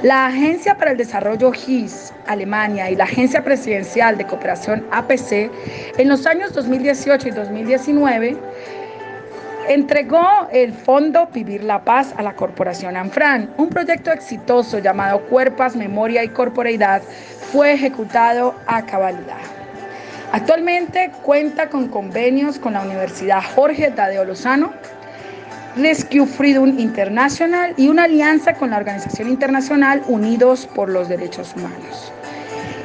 La 0.04 0.26
Agencia 0.26 0.76
para 0.76 0.90
el 0.90 0.98
Desarrollo 0.98 1.50
GIS, 1.50 2.12
Alemania, 2.26 2.90
y 2.90 2.94
la 2.94 3.04
Agencia 3.04 3.42
Presidencial 3.42 4.18
de 4.18 4.26
Cooperación 4.26 4.84
APC, 4.90 5.50
en 5.96 6.08
los 6.10 6.26
años 6.26 6.52
2018 6.52 7.28
y 7.28 7.30
2019, 7.30 8.36
entregó 9.70 10.28
el 10.52 10.74
Fondo 10.74 11.26
Vivir 11.32 11.64
la 11.64 11.86
Paz 11.86 12.12
a 12.18 12.22
la 12.22 12.34
Corporación 12.34 12.98
ANFRAN. 12.98 13.54
Un 13.56 13.70
proyecto 13.70 14.12
exitoso 14.12 14.78
llamado 14.78 15.22
Cuerpas, 15.22 15.74
Memoria 15.74 16.22
y 16.22 16.28
Corporeidad 16.28 17.00
fue 17.50 17.72
ejecutado 17.72 18.54
a 18.66 18.84
cabalidad. 18.84 19.40
Actualmente 20.32 21.12
cuenta 21.22 21.70
con 21.70 21.88
convenios 21.88 22.58
con 22.58 22.74
la 22.74 22.82
Universidad 22.82 23.40
Jorge 23.54 23.90
Tadeo 23.90 24.26
Lozano, 24.26 24.74
Rescue 25.76 26.24
Freedom 26.24 26.78
International 26.78 27.74
y 27.76 27.88
una 27.88 28.04
alianza 28.04 28.54
con 28.54 28.70
la 28.70 28.76
organización 28.76 29.28
internacional 29.28 30.02
Unidos 30.06 30.68
por 30.72 30.88
los 30.88 31.08
Derechos 31.08 31.52
Humanos. 31.56 32.12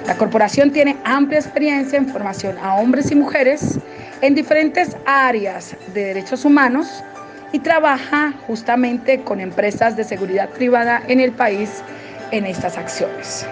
La 0.07 0.17
corporación 0.17 0.71
tiene 0.71 0.97
amplia 1.03 1.37
experiencia 1.37 1.99
en 1.99 2.07
formación 2.07 2.57
a 2.57 2.75
hombres 2.75 3.11
y 3.11 3.15
mujeres 3.15 3.77
en 4.21 4.33
diferentes 4.33 4.97
áreas 5.05 5.75
de 5.93 6.05
derechos 6.05 6.45
humanos 6.45 7.03
y 7.51 7.59
trabaja 7.59 8.33
justamente 8.47 9.21
con 9.21 9.39
empresas 9.39 9.95
de 9.95 10.03
seguridad 10.03 10.49
privada 10.49 11.03
en 11.07 11.19
el 11.19 11.31
país 11.31 11.83
en 12.31 12.45
estas 12.47 12.75
acciones. 12.75 13.45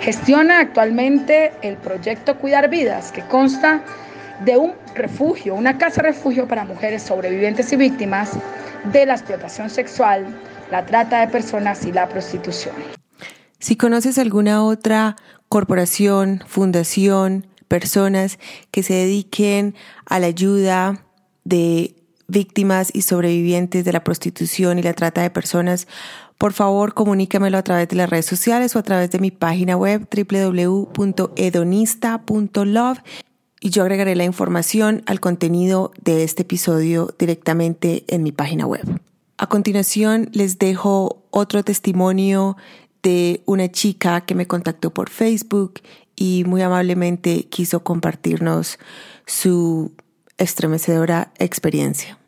Gestiona 0.00 0.58
actualmente 0.58 1.52
el 1.62 1.76
proyecto 1.76 2.36
Cuidar 2.36 2.68
Vidas, 2.68 3.12
que 3.12 3.22
consta 3.22 3.80
de 4.44 4.56
un 4.56 4.74
refugio, 4.96 5.54
una 5.54 5.78
casa 5.78 6.02
refugio 6.02 6.48
para 6.48 6.64
mujeres 6.64 7.04
sobrevivientes 7.04 7.72
y 7.72 7.76
víctimas 7.76 8.30
de 8.84 9.06
la 9.06 9.14
explotación 9.14 9.70
sexual, 9.70 10.26
la 10.70 10.86
trata 10.86 11.20
de 11.20 11.28
personas 11.28 11.84
y 11.84 11.92
la 11.92 12.08
prostitución. 12.08 12.74
Si 13.58 13.76
conoces 13.76 14.18
alguna 14.18 14.64
otra 14.64 15.16
corporación, 15.48 16.42
fundación, 16.46 17.46
personas 17.68 18.38
que 18.70 18.82
se 18.82 18.94
dediquen 18.94 19.74
a 20.06 20.18
la 20.18 20.26
ayuda 20.26 21.04
de 21.44 21.94
víctimas 22.26 22.90
y 22.92 23.02
sobrevivientes 23.02 23.84
de 23.84 23.92
la 23.92 24.02
prostitución 24.02 24.78
y 24.78 24.82
la 24.82 24.94
trata 24.94 25.22
de 25.22 25.30
personas, 25.30 25.86
por 26.38 26.52
favor 26.52 26.94
comunícamelo 26.94 27.58
a 27.58 27.62
través 27.62 27.88
de 27.88 27.94
las 27.96 28.10
redes 28.10 28.26
sociales 28.26 28.74
o 28.74 28.78
a 28.78 28.82
través 28.82 29.10
de 29.10 29.20
mi 29.20 29.30
página 29.30 29.76
web 29.76 30.08
www.edonista.love 30.10 32.98
y 33.62 33.70
yo 33.70 33.82
agregaré 33.82 34.16
la 34.16 34.24
información 34.24 35.04
al 35.06 35.20
contenido 35.20 35.92
de 36.02 36.24
este 36.24 36.42
episodio 36.42 37.14
directamente 37.16 38.04
en 38.08 38.24
mi 38.24 38.32
página 38.32 38.66
web. 38.66 39.00
A 39.38 39.46
continuación 39.46 40.28
les 40.32 40.58
dejo 40.58 41.22
otro 41.30 41.62
testimonio 41.62 42.56
de 43.04 43.40
una 43.46 43.70
chica 43.70 44.22
que 44.22 44.34
me 44.34 44.48
contactó 44.48 44.90
por 44.90 45.10
Facebook 45.10 45.74
y 46.16 46.42
muy 46.44 46.60
amablemente 46.60 47.44
quiso 47.44 47.84
compartirnos 47.84 48.80
su 49.26 49.92
estremecedora 50.38 51.32
experiencia. 51.38 52.18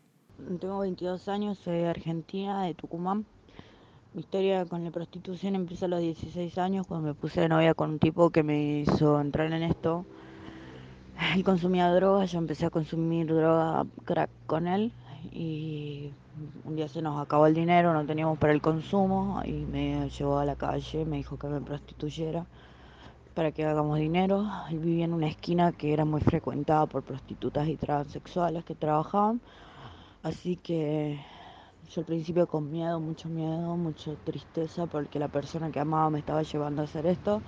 Tengo 0.60 0.78
22 0.78 1.26
años, 1.26 1.58
soy 1.58 1.78
de 1.78 1.88
Argentina, 1.88 2.62
de 2.62 2.74
Tucumán. 2.74 3.26
Mi 4.12 4.20
historia 4.20 4.66
con 4.66 4.84
la 4.84 4.92
prostitución 4.92 5.56
empezó 5.56 5.86
a 5.86 5.88
los 5.88 6.00
16 6.00 6.58
años 6.58 6.86
cuando 6.86 7.08
me 7.08 7.14
puse 7.14 7.40
de 7.40 7.48
novia 7.48 7.74
con 7.74 7.90
un 7.90 7.98
tipo 7.98 8.30
que 8.30 8.44
me 8.44 8.82
hizo 8.82 9.20
entrar 9.20 9.52
en 9.52 9.64
esto 9.64 10.06
él 11.34 11.44
consumía 11.44 11.92
droga, 11.92 12.24
yo 12.24 12.38
empecé 12.38 12.66
a 12.66 12.70
consumir 12.70 13.26
droga 13.26 13.84
crack 14.04 14.30
con 14.46 14.66
él 14.66 14.92
y 15.32 16.10
un 16.64 16.76
día 16.76 16.88
se 16.88 17.02
nos 17.02 17.20
acabó 17.20 17.46
el 17.46 17.54
dinero, 17.54 17.92
no 17.92 18.04
teníamos 18.04 18.38
para 18.38 18.52
el 18.52 18.60
consumo 18.60 19.40
y 19.44 19.52
me 19.52 20.08
llevó 20.10 20.38
a 20.38 20.44
la 20.44 20.56
calle, 20.56 21.04
me 21.04 21.16
dijo 21.16 21.38
que 21.38 21.46
me 21.46 21.60
prostituyera 21.60 22.46
para 23.34 23.52
que 23.52 23.64
hagamos 23.64 23.98
dinero. 23.98 24.48
Él 24.70 24.78
vivía 24.78 25.04
en 25.04 25.12
una 25.12 25.28
esquina 25.28 25.72
que 25.72 25.92
era 25.92 26.04
muy 26.04 26.20
frecuentada 26.20 26.86
por 26.86 27.02
prostitutas 27.02 27.68
y 27.68 27.76
transexuales 27.76 28.64
que 28.64 28.74
trabajaban, 28.74 29.40
así 30.22 30.56
que 30.56 31.20
yo 31.90 32.00
al 32.00 32.06
principio 32.06 32.46
con 32.46 32.70
miedo, 32.70 32.98
mucho 32.98 33.28
miedo, 33.28 33.76
mucha 33.76 34.12
tristeza 34.24 34.86
porque 34.86 35.18
la 35.18 35.28
persona 35.28 35.70
que 35.70 35.80
amaba 35.80 36.10
me 36.10 36.18
estaba 36.18 36.42
llevando 36.42 36.82
a 36.82 36.86
hacer 36.86 37.06
esto, 37.06 37.42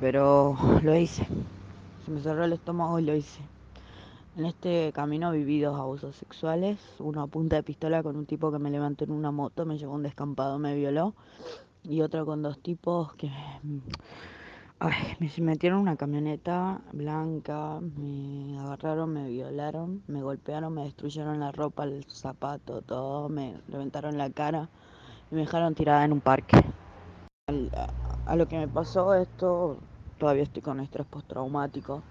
pero 0.00 0.56
lo 0.82 0.96
hice 0.96 1.26
me 2.08 2.20
cerró 2.20 2.44
el 2.44 2.52
estómago 2.52 2.98
y 2.98 3.04
lo 3.04 3.14
hice. 3.14 3.40
En 4.36 4.44
este 4.46 4.92
camino 4.92 5.32
viví 5.32 5.60
dos 5.60 5.78
abusos 5.78 6.14
sexuales, 6.14 6.78
uno 7.00 7.22
a 7.22 7.26
punta 7.26 7.56
de 7.56 7.62
pistola 7.62 8.02
con 8.04 8.16
un 8.16 8.24
tipo 8.24 8.52
que 8.52 8.58
me 8.58 8.70
levantó 8.70 9.04
en 9.04 9.10
una 9.10 9.32
moto, 9.32 9.66
me 9.66 9.78
llevó 9.78 9.94
un 9.94 10.04
descampado, 10.04 10.58
me 10.60 10.76
violó, 10.76 11.14
y 11.82 12.02
otro 12.02 12.24
con 12.24 12.42
dos 12.42 12.58
tipos 12.60 13.14
que 13.14 13.30
me 15.18 15.30
metieron 15.40 15.80
en 15.80 15.82
una 15.82 15.96
camioneta 15.96 16.80
blanca, 16.92 17.80
me 17.80 18.58
agarraron, 18.60 19.12
me 19.12 19.28
violaron, 19.28 20.04
me 20.06 20.22
golpearon, 20.22 20.72
me 20.72 20.84
destruyeron 20.84 21.40
la 21.40 21.50
ropa, 21.50 21.82
el 21.82 22.04
zapato, 22.04 22.82
todo, 22.82 23.28
me 23.28 23.56
reventaron 23.68 24.16
la 24.18 24.30
cara 24.30 24.68
y 25.32 25.34
me 25.34 25.40
dejaron 25.40 25.74
tirada 25.74 26.04
en 26.04 26.12
un 26.12 26.20
parque. 26.20 26.62
a 28.26 28.36
lo 28.36 28.46
que 28.46 28.56
me 28.56 28.68
pasó 28.68 29.14
esto 29.14 29.78
todavía 30.18 30.42
estoy 30.42 30.62
con 30.62 30.80
estrés 30.80 31.06
postraumático, 31.06 32.02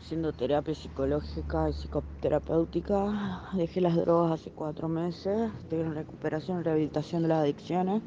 haciendo 0.00 0.32
terapia 0.32 0.74
psicológica 0.74 1.68
y 1.68 1.72
psicoterapéutica. 1.72 3.50
Dejé 3.54 3.80
las 3.80 3.96
drogas 3.96 4.40
hace 4.40 4.50
cuatro 4.50 4.88
meses, 4.88 5.50
estoy 5.62 5.80
en 5.80 5.94
recuperación 5.94 6.60
y 6.60 6.62
rehabilitación 6.64 7.22
de 7.22 7.28
las 7.28 7.38
adicciones. 7.38 8.02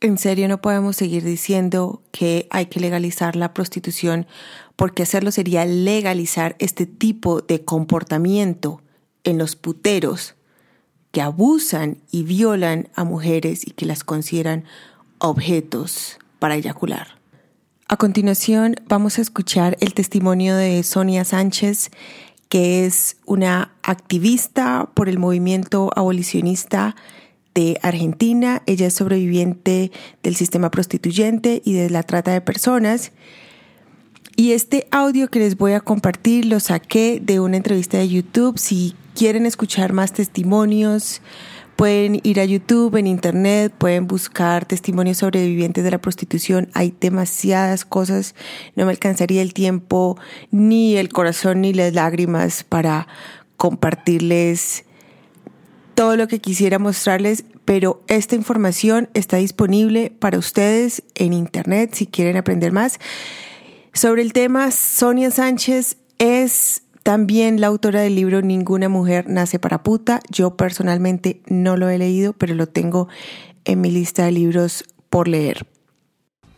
En 0.00 0.18
serio 0.18 0.46
no 0.46 0.60
podemos 0.60 0.94
seguir 0.94 1.24
diciendo 1.24 2.02
que 2.12 2.46
hay 2.50 2.66
que 2.66 2.80
legalizar 2.80 3.34
la 3.34 3.54
prostitución 3.54 4.26
porque 4.76 5.02
hacerlo 5.02 5.30
sería 5.30 5.64
legalizar 5.64 6.54
este 6.58 6.84
tipo 6.84 7.40
de 7.40 7.64
comportamiento 7.64 8.82
en 9.24 9.38
los 9.38 9.56
puteros 9.56 10.34
que 11.12 11.22
abusan 11.22 11.96
y 12.10 12.24
violan 12.24 12.88
a 12.94 13.04
mujeres 13.04 13.66
y 13.66 13.70
que 13.70 13.86
las 13.86 14.04
consideran 14.04 14.64
objetos 15.18 16.18
para 16.38 16.56
eyacular. 16.56 17.15
A 17.88 17.96
continuación 17.96 18.74
vamos 18.88 19.16
a 19.16 19.22
escuchar 19.22 19.76
el 19.78 19.94
testimonio 19.94 20.56
de 20.56 20.82
Sonia 20.82 21.24
Sánchez, 21.24 21.92
que 22.48 22.84
es 22.84 23.16
una 23.26 23.70
activista 23.84 24.90
por 24.92 25.08
el 25.08 25.20
movimiento 25.20 25.92
abolicionista 25.94 26.96
de 27.54 27.78
Argentina. 27.82 28.64
Ella 28.66 28.88
es 28.88 28.94
sobreviviente 28.94 29.92
del 30.24 30.34
sistema 30.34 30.72
prostituyente 30.72 31.62
y 31.64 31.74
de 31.74 31.88
la 31.88 32.02
trata 32.02 32.32
de 32.32 32.40
personas. 32.40 33.12
Y 34.34 34.50
este 34.50 34.88
audio 34.90 35.28
que 35.28 35.38
les 35.38 35.56
voy 35.56 35.74
a 35.74 35.80
compartir 35.80 36.46
lo 36.46 36.58
saqué 36.58 37.20
de 37.22 37.38
una 37.38 37.56
entrevista 37.56 37.98
de 37.98 38.08
YouTube. 38.08 38.58
Si 38.58 38.96
quieren 39.14 39.46
escuchar 39.46 39.92
más 39.92 40.12
testimonios, 40.12 41.22
pueden 41.76 42.20
ir 42.22 42.40
a 42.40 42.44
YouTube, 42.44 42.96
en 42.96 43.06
Internet, 43.06 43.72
pueden 43.76 44.06
buscar 44.06 44.64
testimonios 44.64 45.18
sobrevivientes 45.18 45.84
de 45.84 45.90
la 45.90 45.98
prostitución. 45.98 46.70
Hay 46.72 46.94
demasiadas 46.98 47.84
cosas. 47.84 48.34
No 48.74 48.86
me 48.86 48.90
alcanzaría 48.90 49.42
el 49.42 49.52
tiempo, 49.52 50.18
ni 50.50 50.96
el 50.96 51.10
corazón, 51.10 51.60
ni 51.60 51.74
las 51.74 51.92
lágrimas 51.92 52.64
para 52.64 53.06
compartirles 53.56 54.84
todo 55.94 56.16
lo 56.16 56.28
que 56.28 56.40
quisiera 56.40 56.78
mostrarles, 56.78 57.44
pero 57.64 58.02
esta 58.06 58.34
información 58.34 59.08
está 59.14 59.38
disponible 59.38 60.12
para 60.18 60.38
ustedes 60.38 61.02
en 61.14 61.32
Internet 61.32 61.94
si 61.94 62.06
quieren 62.06 62.36
aprender 62.36 62.72
más. 62.72 62.98
Sobre 63.92 64.22
el 64.22 64.32
tema, 64.32 64.70
Sonia 64.70 65.30
Sánchez 65.30 65.96
es 66.18 66.82
también 67.06 67.60
la 67.60 67.68
autora 67.68 68.00
del 68.00 68.16
libro 68.16 68.42
Ninguna 68.42 68.88
mujer 68.88 69.28
nace 69.28 69.60
para 69.60 69.84
puta. 69.84 70.20
Yo 70.28 70.56
personalmente 70.56 71.40
no 71.46 71.76
lo 71.76 71.88
he 71.88 71.98
leído, 71.98 72.32
pero 72.32 72.52
lo 72.54 72.66
tengo 72.66 73.06
en 73.64 73.80
mi 73.80 73.92
lista 73.92 74.24
de 74.24 74.32
libros 74.32 74.82
por 75.08 75.28
leer. 75.28 75.68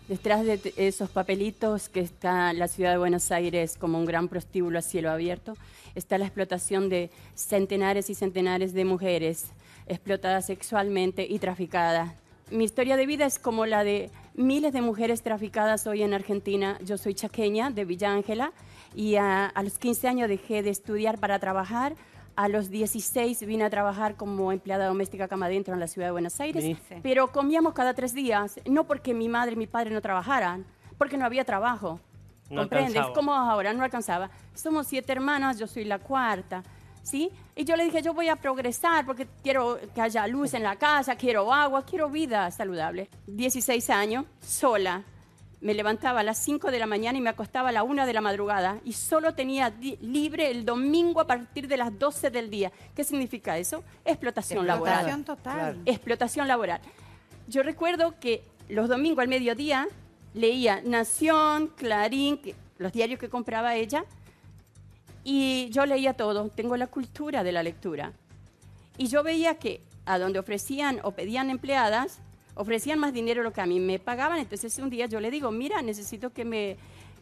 Detrás 0.09 0.47
de 0.47 0.73
esos 0.79 1.11
papelitos 1.11 1.91
que 1.91 2.01
está 2.01 2.55
la 2.55 2.67
ciudad 2.67 2.93
de 2.93 2.97
Buenos 2.97 3.31
Aires 3.31 3.77
como 3.79 3.99
un 3.99 4.07
gran 4.07 4.29
prostíbulo 4.29 4.79
a 4.79 4.83
cielo 4.83 5.11
abierto, 5.11 5.55
está 5.95 6.17
la 6.17 6.25
explotación 6.25 6.89
de 6.89 7.11
centenares 7.35 8.09
y 8.09 8.15
centenares 8.15 8.73
de 8.73 8.87
mujeres 8.87 9.49
explotadas 9.87 10.47
sexualmente 10.47 11.27
y 11.29 11.41
traficadas. 11.41 12.15
Mi 12.51 12.65
historia 12.65 12.97
de 12.97 13.05
vida 13.05 13.27
es 13.27 13.39
como 13.39 13.67
la 13.67 13.85
de 13.85 14.11
miles 14.33 14.73
de 14.73 14.81
mujeres 14.81 15.21
traficadas 15.21 15.87
hoy 15.87 16.03
en 16.03 16.15
Argentina. 16.15 16.79
Yo 16.83 16.97
soy 16.97 17.13
chaqueña 17.13 17.69
de 17.69 17.85
Villa 17.85 18.11
Ángela 18.11 18.53
y 18.95 19.17
a, 19.17 19.53
los 19.63 19.79
15 19.79 20.09
años 20.09 20.29
dejé 20.29 20.63
de 20.63 20.71
estudiar 20.71 21.19
para 21.19 21.39
trabajar. 21.39 21.95
A 22.37 22.49
los 22.49 22.71
16 22.71 23.45
vine 23.47 23.65
a 23.65 23.71
trabajar 23.71 24.15
como 24.15 24.53
empleada 24.53 24.87
doméstica 24.87 25.27
cama 25.27 25.47
adentro 25.47 25.75
en 25.75 25.81
la 25.81 25.89
ciudad 25.89 26.07
de 26.07 26.13
Buenos 26.13 26.39
Aires, 26.41 26.77
pero 27.03 27.33
comíamos 27.33 27.73
cada 27.73 27.95
tres 27.95 28.15
días, 28.15 28.61
no 28.65 28.85
porque 28.85 29.13
mi 29.13 29.29
madre 29.29 29.55
y 29.55 29.57
mi 29.57 29.67
padre 29.67 29.91
no 29.91 30.01
trabajaran, 30.01 30.65
porque 30.99 31.17
no 31.17 31.25
había 31.25 31.45
trabajo. 31.45 31.99
No 32.49 32.63
¿Comprendes? 32.63 33.05
Como 33.15 33.35
ahora, 33.35 33.73
no 33.73 33.83
alcanzaba. 33.83 34.31
Somos 34.55 34.87
siete 34.87 35.13
hermanas, 35.13 35.59
yo 35.59 35.67
soy 35.67 35.85
la 35.85 35.99
cuarta. 35.99 36.63
¿Sí? 37.03 37.31
Y 37.57 37.65
yo 37.65 37.75
le 37.75 37.85
dije, 37.85 38.03
yo 38.03 38.13
voy 38.13 38.29
a 38.29 38.37
progresar 38.37 39.07
porque 39.07 39.27
quiero 39.43 39.79
que 39.95 40.01
haya 40.01 40.27
luz 40.27 40.53
en 40.53 40.63
la 40.63 40.77
casa, 40.77 41.17
quiero 41.17 41.53
agua, 41.53 41.85
quiero 41.85 42.11
vida 42.11 42.51
saludable. 42.51 43.09
16 43.27 43.89
años, 43.91 44.27
sola. 44.41 45.03
Me 45.61 45.75
levantaba 45.75 46.21
a 46.21 46.23
las 46.23 46.39
5 46.39 46.71
de 46.71 46.79
la 46.79 46.87
mañana 46.87 47.19
y 47.19 47.21
me 47.21 47.31
acostaba 47.31 47.71
a 47.71 47.73
la 47.73 47.83
1 47.83 48.07
de 48.07 48.13
la 48.13 48.21
madrugada 48.21 48.79
y 48.85 48.93
solo 48.93 49.35
tenía 49.35 49.75
libre 50.01 50.51
el 50.51 50.65
domingo 50.65 51.21
a 51.21 51.27
partir 51.27 51.67
de 51.67 51.77
las 51.77 51.99
12 51.99 52.31
del 52.31 52.49
día. 52.49 52.71
¿Qué 52.95 53.03
significa 53.03 53.59
eso? 53.59 53.83
Explotación, 54.05 54.67
laboral. 54.67 54.95
Explotación 54.95 55.25
total. 55.25 55.83
Explotación 55.85 56.49
laboral. 56.49 56.81
Yo 57.49 57.63
recuerdo 57.63 58.15
que 58.21 58.45
los 58.69 58.89
domingos 58.89 59.23
al 59.23 59.29
mediodía 59.29 59.89
leía 60.35 60.81
Nación, 60.85 61.69
Clarín, 61.77 62.41
los 62.79 62.93
diarios 62.93 63.19
que 63.19 63.29
compraba 63.29 63.75
ella, 63.75 64.05
y 65.25 65.69
yo 65.71 65.85
leía 65.85 66.15
todo, 66.15 66.49
tengo 66.49 66.77
la 66.77 66.87
cultura 66.87 67.43
de 67.43 67.53
la 67.53 67.63
lectura. 67.63 68.13
Y 68.97 69.09
yo 69.09 69.23
veía 69.23 69.57
que 69.57 69.83
a 70.07 70.19
donde 70.19 70.39
ofrecían 70.39 71.01
o 71.03 71.11
pedían 71.11 71.51
empleadas, 71.51 72.21
ofrecían 72.59 72.99
más 72.99 73.13
dinero 73.13 73.41
de 73.41 73.45
lo 73.45 73.53
que 73.53 73.61
a 73.61 73.67
mí 73.67 73.81
me 73.81 73.99
pagaban. 73.99 74.39
Entonces 74.39 74.79
un 74.79 74.91
día 74.91 75.07
yo 75.07 75.21
le 75.21 75.31
digo, 75.31 75.51
mira, 75.51 75.81
necesito 75.81 76.31
que 76.31 76.45
me, 76.45 76.77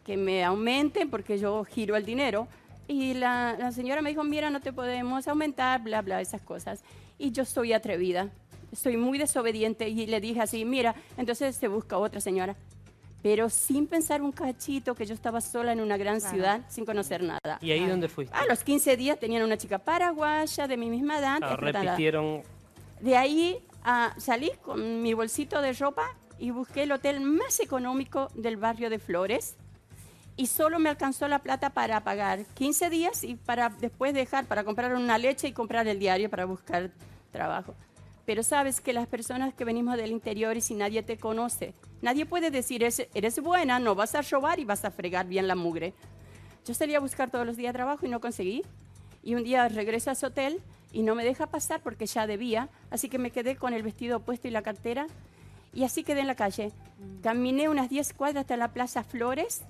que 0.05 0.16
me 0.16 0.44
aumenten 0.44 1.09
porque 1.09 1.38
yo 1.38 1.64
giro 1.64 1.94
el 1.94 2.05
dinero. 2.05 2.49
Y 2.88 3.14
la, 3.14 3.57
la 3.59 3.72
señora 3.72 4.03
me 4.03 4.11
dijo, 4.11 4.25
mira, 4.25 4.51
no 4.51 4.61
te 4.61 4.72
podemos 4.72 5.29
aumentar, 5.29 5.83
bla, 5.83 6.03
bla, 6.03 6.20
esas 6.20 6.40
cosas. 6.40 6.83
Y 7.18 7.31
yo 7.31 7.44
soy 7.44 7.72
atrevida, 7.72 8.31
soy 8.72 8.96
muy 8.96 9.18
desobediente 9.18 9.88
y 9.88 10.07
le 10.07 10.20
dije 10.20 10.40
así, 10.40 10.64
mira, 10.64 10.94
entonces 11.16 11.57
se 11.57 11.68
busca 11.68 11.99
otra 11.99 12.20
señora 12.20 12.57
pero 13.27 13.51
sin 13.51 13.88
pensar 13.88 14.22
un 14.22 14.31
cachito 14.31 14.94
que 14.94 15.05
yo 15.05 15.12
estaba 15.12 15.40
sola 15.40 15.72
en 15.72 15.81
una 15.81 15.96
gran 15.96 16.20
ciudad 16.20 16.61
sin 16.68 16.85
conocer 16.85 17.25
nada. 17.25 17.59
¿Y 17.61 17.72
ahí 17.72 17.85
dónde 17.85 18.09
fuiste? 18.09 18.33
A 18.37 18.46
los 18.46 18.62
15 18.62 18.96
días 18.96 19.18
tenían 19.18 19.42
una 19.42 19.57
chica 19.57 19.79
paraguaya 19.79 20.68
de 20.68 20.77
mi 20.77 20.88
misma 20.88 21.18
edad. 21.18 21.38
Ah, 21.42 21.57
repitieron. 21.57 22.42
De 23.01 23.16
ahí 23.16 23.59
salí 24.18 24.51
con 24.62 25.03
mi 25.03 25.14
bolsito 25.14 25.61
de 25.62 25.72
ropa 25.72 26.05
y 26.38 26.51
busqué 26.51 26.83
el 26.83 26.92
hotel 26.92 27.20
más 27.20 27.61
económico 27.61 28.29
del 28.35 28.57
barrio 28.57 28.90
de 28.90 28.99
Flores 28.99 29.57
y 30.37 30.49
solo 30.49 30.79
me 30.79 30.90
alcanzó 30.90 31.29
la 31.29 31.38
plata 31.38 31.70
para 31.70 32.03
pagar 32.05 32.44
15 32.55 32.90
días 32.90 33.25
y 33.25 33.37
para 33.37 33.70
después 33.70 34.12
dejar 34.12 34.46
para 34.46 34.64
comprar 34.64 34.94
una 34.94 35.18
leche 35.18 35.49
y 35.49 35.53
comprar 35.53 35.88
el 35.88 35.99
diario 35.99 36.29
para 36.29 36.44
buscar 36.44 36.90
trabajo. 37.33 37.75
Pero 38.27 38.42
sabes 38.42 38.81
que 38.81 38.92
las 38.92 39.07
personas 39.07 39.55
que 39.55 39.64
venimos 39.64 39.96
del 39.96 40.11
interior 40.11 40.57
y 40.57 40.61
si 40.61 40.75
nadie 40.75 41.03
te 41.03 41.16
conoce, 41.16 41.75
nadie 42.03 42.27
puede 42.27 42.51
decir, 42.51 42.83
eres 42.83 43.40
buena, 43.40 43.79
no 43.79 43.94
vas 43.94 44.14
a 44.14 44.22
robar 44.22 44.59
y 44.59 44.64
vas 44.64 44.85
a 44.85 44.90
fregar 44.90 45.27
bien 45.27 45.46
la 45.46 45.55
mugre. 45.55 45.94
Yo 46.66 46.75
salí 46.75 46.94
a 46.96 47.01
buscar 47.01 47.31
todos 47.31 47.46
los 47.46 47.57
días 47.57 47.72
trabajo 47.72 48.05
y 48.05 48.09
no 48.09 48.20
conseguí. 48.20 48.62
Y 49.22 49.37
un 49.37 49.44
día 49.44 49.68
regreso 49.68 50.11
a 50.11 50.14
ese 50.14 50.27
hotel 50.27 50.61
y 50.92 51.03
no 51.03 51.14
me 51.14 51.25
deja 51.25 51.46
pasar 51.46 51.81
porque 51.83 52.07
ya 52.07 52.27
debía, 52.27 52.68
así 52.90 53.09
que 53.09 53.18
me 53.18 53.31
quedé 53.31 53.57
con 53.57 53.75
el 53.75 53.83
vestido 53.83 54.20
puesto 54.20 54.49
y 54.49 54.51
la 54.51 54.62
cartera 54.62 55.07
y 55.77 55.85
así 55.85 56.03
quedé 56.03 56.20
en 56.20 56.27
la 56.27 56.35
calle. 56.35 56.72
Caminé 57.22 57.68
unas 57.68 57.90
10 57.90 58.14
cuadras 58.14 58.42
hasta 58.42 58.57
la 58.57 58.68
Plaza 58.68 59.05
Flores, 59.05 59.62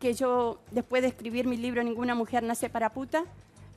que 0.00 0.12
yo, 0.12 0.58
después 0.72 1.02
de 1.02 1.08
escribir 1.08 1.46
mi 1.46 1.56
libro 1.56 1.82
Ninguna 1.82 2.16
mujer 2.16 2.42
nace 2.42 2.68
para 2.68 2.92
puta, 2.92 3.24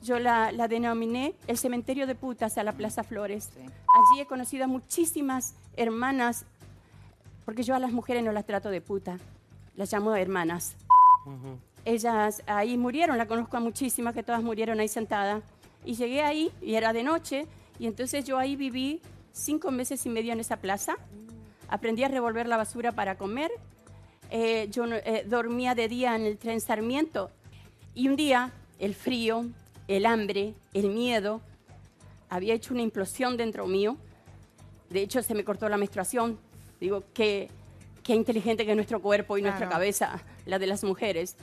yo 0.02 0.18
la, 0.18 0.50
denominé 0.68 1.34
el 1.46 1.56
cementerio 1.56 2.06
de 2.06 2.16
putas 2.16 2.58
a 2.58 2.64
la 2.64 2.72
Plaza 2.72 3.04
Flores. 3.04 3.50
Allí 3.56 4.20
he 4.20 4.26
conocido 4.26 4.64
a 4.64 4.66
muchísimas 4.66 5.54
hermanas, 5.76 6.46
porque 7.44 7.62
yo 7.62 7.76
a 7.76 7.78
las 7.78 7.92
mujeres 7.92 8.24
no 8.24 8.32
las 8.32 8.44
trato 8.44 8.70
de 8.70 8.80
puta, 8.80 9.18
las 9.76 9.92
llamo 9.92 10.14
hermanas. 10.16 10.74
Ellas 11.84 12.42
ahí 12.46 12.76
murieron, 12.76 13.18
la 13.18 13.26
conozco 13.26 13.56
a 13.56 13.60
muchísimas, 13.60 14.14
que 14.14 14.24
todas 14.24 14.42
murieron 14.42 14.80
ahí 14.80 14.88
sentadas. 14.88 15.42
Y 15.88 15.94
llegué 15.94 16.20
ahí, 16.20 16.52
y 16.60 16.74
era 16.74 16.92
de 16.92 17.02
noche, 17.02 17.46
y 17.78 17.86
entonces 17.86 18.26
yo 18.26 18.36
ahí 18.36 18.56
viví 18.56 19.00
cinco 19.32 19.70
meses 19.70 20.04
y 20.04 20.10
medio 20.10 20.34
en 20.34 20.40
esa 20.40 20.58
plaza. 20.58 20.98
Aprendí 21.66 22.04
a 22.04 22.08
revolver 22.08 22.46
la 22.46 22.58
basura 22.58 22.92
para 22.92 23.16
comer. 23.16 23.50
Eh, 24.30 24.68
yo 24.70 24.84
eh, 24.84 25.24
dormía 25.26 25.74
de 25.74 25.88
día 25.88 26.14
en 26.14 26.26
el 26.26 26.36
tren 26.36 26.60
Sarmiento. 26.60 27.30
Y 27.94 28.06
un 28.08 28.16
día, 28.16 28.52
el 28.78 28.94
frío, 28.94 29.46
el 29.86 30.04
hambre, 30.04 30.52
el 30.74 30.90
miedo, 30.90 31.40
había 32.28 32.52
hecho 32.52 32.74
una 32.74 32.82
implosión 32.82 33.38
dentro 33.38 33.66
mío. 33.66 33.96
De 34.90 35.00
hecho, 35.00 35.22
se 35.22 35.32
me 35.32 35.42
cortó 35.42 35.70
la 35.70 35.78
menstruación. 35.78 36.38
Digo, 36.80 37.02
qué, 37.14 37.48
qué 38.02 38.14
inteligente 38.14 38.66
que 38.66 38.72
es 38.72 38.76
nuestro 38.76 39.00
cuerpo 39.00 39.38
y 39.38 39.42
nuestra 39.42 39.70
cabeza, 39.70 40.22
la 40.44 40.58
de 40.58 40.66
las 40.66 40.84
mujeres. 40.84 41.34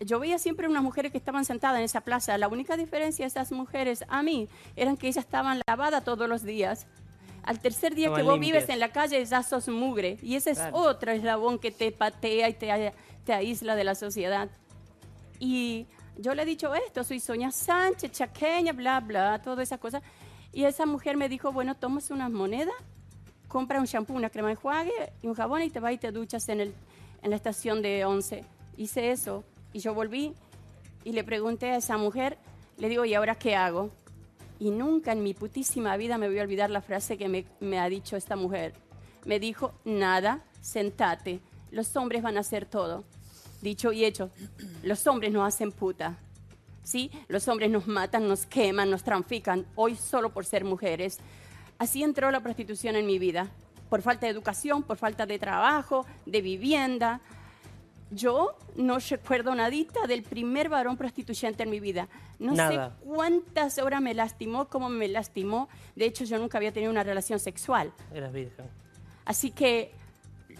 Yo 0.00 0.18
veía 0.18 0.38
siempre 0.38 0.66
unas 0.66 0.82
mujeres 0.82 1.12
que 1.12 1.18
estaban 1.18 1.44
sentadas 1.44 1.78
en 1.78 1.84
esa 1.84 2.00
plaza. 2.00 2.38
La 2.38 2.48
única 2.48 2.76
diferencia 2.76 3.24
de 3.24 3.28
esas 3.28 3.52
mujeres 3.52 4.02
a 4.08 4.22
mí 4.22 4.48
eran 4.74 4.96
que 4.96 5.08
ellas 5.08 5.24
estaban 5.24 5.60
lavadas 5.66 6.02
todos 6.04 6.26
los 6.26 6.42
días. 6.42 6.86
Al 7.42 7.60
tercer 7.60 7.94
día 7.94 8.12
que 8.14 8.22
vos 8.22 8.40
vives 8.40 8.68
en 8.70 8.80
la 8.80 8.92
calle 8.92 9.22
ya 9.24 9.42
sos 9.42 9.68
mugre. 9.68 10.18
Y 10.22 10.36
ese 10.36 10.52
es 10.52 10.60
otro 10.72 11.12
eslabón 11.12 11.58
que 11.58 11.70
te 11.70 11.92
patea 11.92 12.48
y 12.48 12.54
te, 12.54 12.92
te 13.24 13.32
aísla 13.34 13.76
de 13.76 13.84
la 13.84 13.94
sociedad. 13.94 14.48
Y 15.38 15.86
yo 16.16 16.34
le 16.34 16.42
he 16.42 16.46
dicho 16.46 16.74
esto, 16.74 17.04
soy 17.04 17.20
Sonia 17.20 17.50
Sánchez, 17.50 18.12
chaqueña, 18.12 18.72
bla, 18.72 19.00
bla, 19.00 19.42
todas 19.42 19.68
esas 19.68 19.80
cosas. 19.80 20.02
Y 20.50 20.64
esa 20.64 20.86
mujer 20.86 21.18
me 21.18 21.28
dijo, 21.28 21.52
bueno, 21.52 21.76
tomas 21.76 22.10
unas 22.10 22.30
monedas, 22.30 22.74
compra 23.48 23.78
un 23.78 23.86
shampoo, 23.86 24.14
una 24.14 24.30
crema 24.30 24.48
de 24.48 24.52
enjuague 24.52 25.12
y 25.22 25.26
un 25.26 25.34
jabón 25.34 25.60
y 25.62 25.68
te 25.68 25.78
vas 25.78 25.92
y 25.92 25.98
te 25.98 26.10
duchas 26.10 26.48
en, 26.48 26.60
el, 26.60 26.74
en 27.22 27.30
la 27.30 27.36
estación 27.36 27.82
de 27.82 28.06
11. 28.06 28.44
Hice 28.78 29.10
eso 29.10 29.44
y 29.72 29.80
yo 29.80 29.94
volví 29.94 30.34
y 31.04 31.12
le 31.12 31.24
pregunté 31.24 31.70
a 31.70 31.76
esa 31.76 31.96
mujer, 31.96 32.38
le 32.78 32.88
digo, 32.88 33.04
¿y 33.04 33.14
ahora 33.14 33.36
qué 33.36 33.56
hago? 33.56 33.90
Y 34.58 34.70
nunca 34.70 35.12
en 35.12 35.22
mi 35.22 35.34
putísima 35.34 35.96
vida 35.96 36.18
me 36.18 36.28
voy 36.28 36.38
a 36.38 36.42
olvidar 36.42 36.70
la 36.70 36.82
frase 36.82 37.16
que 37.16 37.46
me, 37.60 37.78
ha 37.78 37.88
dicho 37.88 38.16
esta 38.16 38.36
mujer. 38.36 38.74
me 39.24 39.38
dijo, 39.40 39.72
nada, 39.84 40.44
sentate, 40.60 41.40
los 41.70 41.96
hombres 41.96 42.22
van 42.22 42.36
a 42.36 42.40
hacer 42.40 42.66
todo. 42.66 43.04
Dicho 43.62 43.92
y 43.92 44.04
hecho, 44.04 44.30
los 44.82 45.06
hombres 45.06 45.32
no 45.32 45.44
hacen 45.44 45.72
puta. 45.72 46.18
¿Sí? 46.82 47.10
Los 47.28 47.46
hombres 47.46 47.70
nos 47.70 47.86
matan, 47.86 48.26
nos 48.26 48.46
queman, 48.46 48.90
nos 48.90 49.04
trafican, 49.04 49.66
hoy 49.76 49.94
solo 49.96 50.30
por 50.30 50.46
ser 50.46 50.64
mujeres. 50.64 51.18
Así 51.78 52.02
entró 52.02 52.30
la 52.30 52.40
prostitución 52.40 52.96
en 52.96 53.06
mi 53.06 53.18
vida, 53.18 53.48
por 53.88 54.02
falta 54.02 54.26
de 54.26 54.32
educación, 54.32 54.82
por 54.82 54.96
falta 54.96 55.26
de 55.26 55.38
trabajo, 55.38 56.06
de 56.26 56.40
vivienda. 56.42 57.20
Yo 58.10 58.56
no 58.76 58.98
recuerdo 58.98 59.54
nadita 59.54 60.06
del 60.08 60.22
primer 60.22 60.68
varón 60.68 60.96
prostituyente 60.96 61.62
en 61.62 61.70
mi 61.70 61.78
vida. 61.80 62.08
No 62.38 62.52
Nada. 62.54 62.90
sé 62.98 63.04
cuántas 63.06 63.78
horas 63.78 64.00
me 64.00 64.14
lastimó, 64.14 64.68
cómo 64.68 64.88
me 64.88 65.06
lastimó. 65.08 65.68
De 65.94 66.06
hecho, 66.06 66.24
yo 66.24 66.38
nunca 66.38 66.58
había 66.58 66.72
tenido 66.72 66.90
una 66.90 67.04
relación 67.04 67.38
sexual. 67.38 67.92
Eras 68.12 68.32
virgen. 68.32 68.66
Así 69.24 69.52
que 69.52 69.92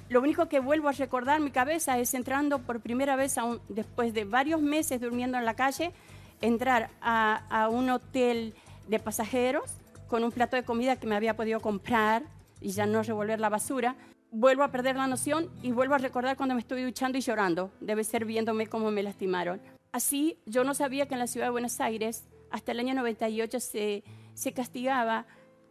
lo 0.08 0.20
único 0.20 0.48
que 0.48 0.60
vuelvo 0.60 0.88
a 0.88 0.92
recordar 0.92 1.38
en 1.38 1.44
mi 1.44 1.50
cabeza 1.50 1.98
es 1.98 2.14
entrando 2.14 2.60
por 2.60 2.80
primera 2.80 3.16
vez, 3.16 3.36
a 3.36 3.44
un- 3.44 3.60
después 3.68 4.14
de 4.14 4.24
varios 4.24 4.60
meses 4.62 5.00
durmiendo 5.00 5.36
en 5.38 5.44
la 5.44 5.54
calle, 5.54 5.92
entrar 6.40 6.90
a, 7.00 7.42
a 7.50 7.68
un 7.68 7.90
hotel 7.90 8.54
de 8.86 8.98
pasajeros 9.00 9.64
con 10.08 10.22
un 10.24 10.30
plato 10.32 10.56
de 10.56 10.62
comida 10.64 10.96
que 10.96 11.06
me 11.06 11.16
había 11.16 11.34
podido 11.36 11.60
comprar 11.60 12.22
y 12.60 12.70
ya 12.70 12.86
no 12.86 13.02
revolver 13.02 13.40
la 13.40 13.48
basura. 13.48 13.96
Vuelvo 14.32 14.62
a 14.62 14.70
perder 14.70 14.96
la 14.96 15.06
noción 15.08 15.50
y 15.62 15.72
vuelvo 15.72 15.94
a 15.94 15.98
recordar 15.98 16.36
cuando 16.36 16.54
me 16.54 16.60
estuve 16.60 16.84
duchando 16.84 17.18
y 17.18 17.20
llorando. 17.20 17.72
Debe 17.80 18.04
ser 18.04 18.24
viéndome 18.24 18.66
cómo 18.68 18.90
me 18.90 19.02
lastimaron. 19.02 19.60
Así, 19.92 20.38
yo 20.46 20.62
no 20.62 20.72
sabía 20.74 21.06
que 21.08 21.14
en 21.14 21.20
la 21.20 21.26
ciudad 21.26 21.46
de 21.46 21.50
Buenos 21.50 21.80
Aires, 21.80 22.28
hasta 22.50 22.70
el 22.70 22.78
año 22.78 22.94
98, 22.94 23.58
se, 23.58 24.04
se 24.34 24.52
castigaba 24.52 25.26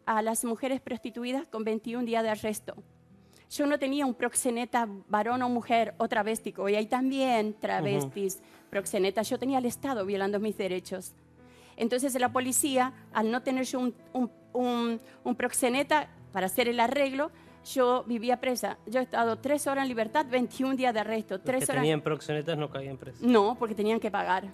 a 0.06 0.22
las 0.22 0.44
mujeres 0.44 0.82
prostituidas 0.82 1.48
con 1.48 1.64
21 1.64 2.04
días 2.06 2.22
de 2.24 2.30
arresto. 2.32 2.76
Yo 3.50 3.66
no 3.66 3.80
tenía 3.80 4.06
un 4.06 4.14
proxeneta 4.14 4.88
varón 5.08 5.42
o 5.42 5.50
mujer 5.50 5.94
o 5.98 6.08
travestico, 6.10 6.68
y 6.68 6.76
hay 6.76 6.86
también 6.86 7.54
travestis, 7.54 8.40
proxenetas. 8.70 9.30
Yo 9.30 9.40
tenía 9.40 9.58
al 9.60 9.66
Estado 9.66 10.06
violando 10.06 10.40
mis 10.40 10.58
derechos. 10.58 11.14
Entonces 11.78 12.14
la 12.20 12.32
policía, 12.34 12.92
al 13.14 13.32
no 13.32 13.42
tener 13.42 13.64
yo 13.64 13.80
un, 13.80 13.96
un- 14.12 14.32
un- 14.52 15.00
un 15.24 15.36
proxeneta 15.36 16.10
para 16.34 16.48
hacer 16.48 16.68
el 16.68 16.80
arreglo, 16.82 17.32
yo 17.66 18.04
vivía 18.06 18.40
presa. 18.40 18.78
Yo 18.86 19.00
he 19.00 19.04
estado 19.04 19.38
tres 19.38 19.68
horas 19.68 19.84
en 19.84 19.90
libertad, 19.90 20.26
21 20.30 20.76
días 20.76 20.94
de 20.94 21.00
arresto. 21.00 21.36
Los 21.36 21.44
Tres 21.44 21.66
que 21.66 21.72
horas... 21.72 21.82
tenían 21.82 22.02
proxenetas 22.02 22.58
no 22.58 22.70
caían 22.70 22.98
presos. 22.98 23.22
No, 23.22 23.56
porque 23.58 23.76
tenían 23.76 24.00
que 24.00 24.12
pagar. 24.12 24.50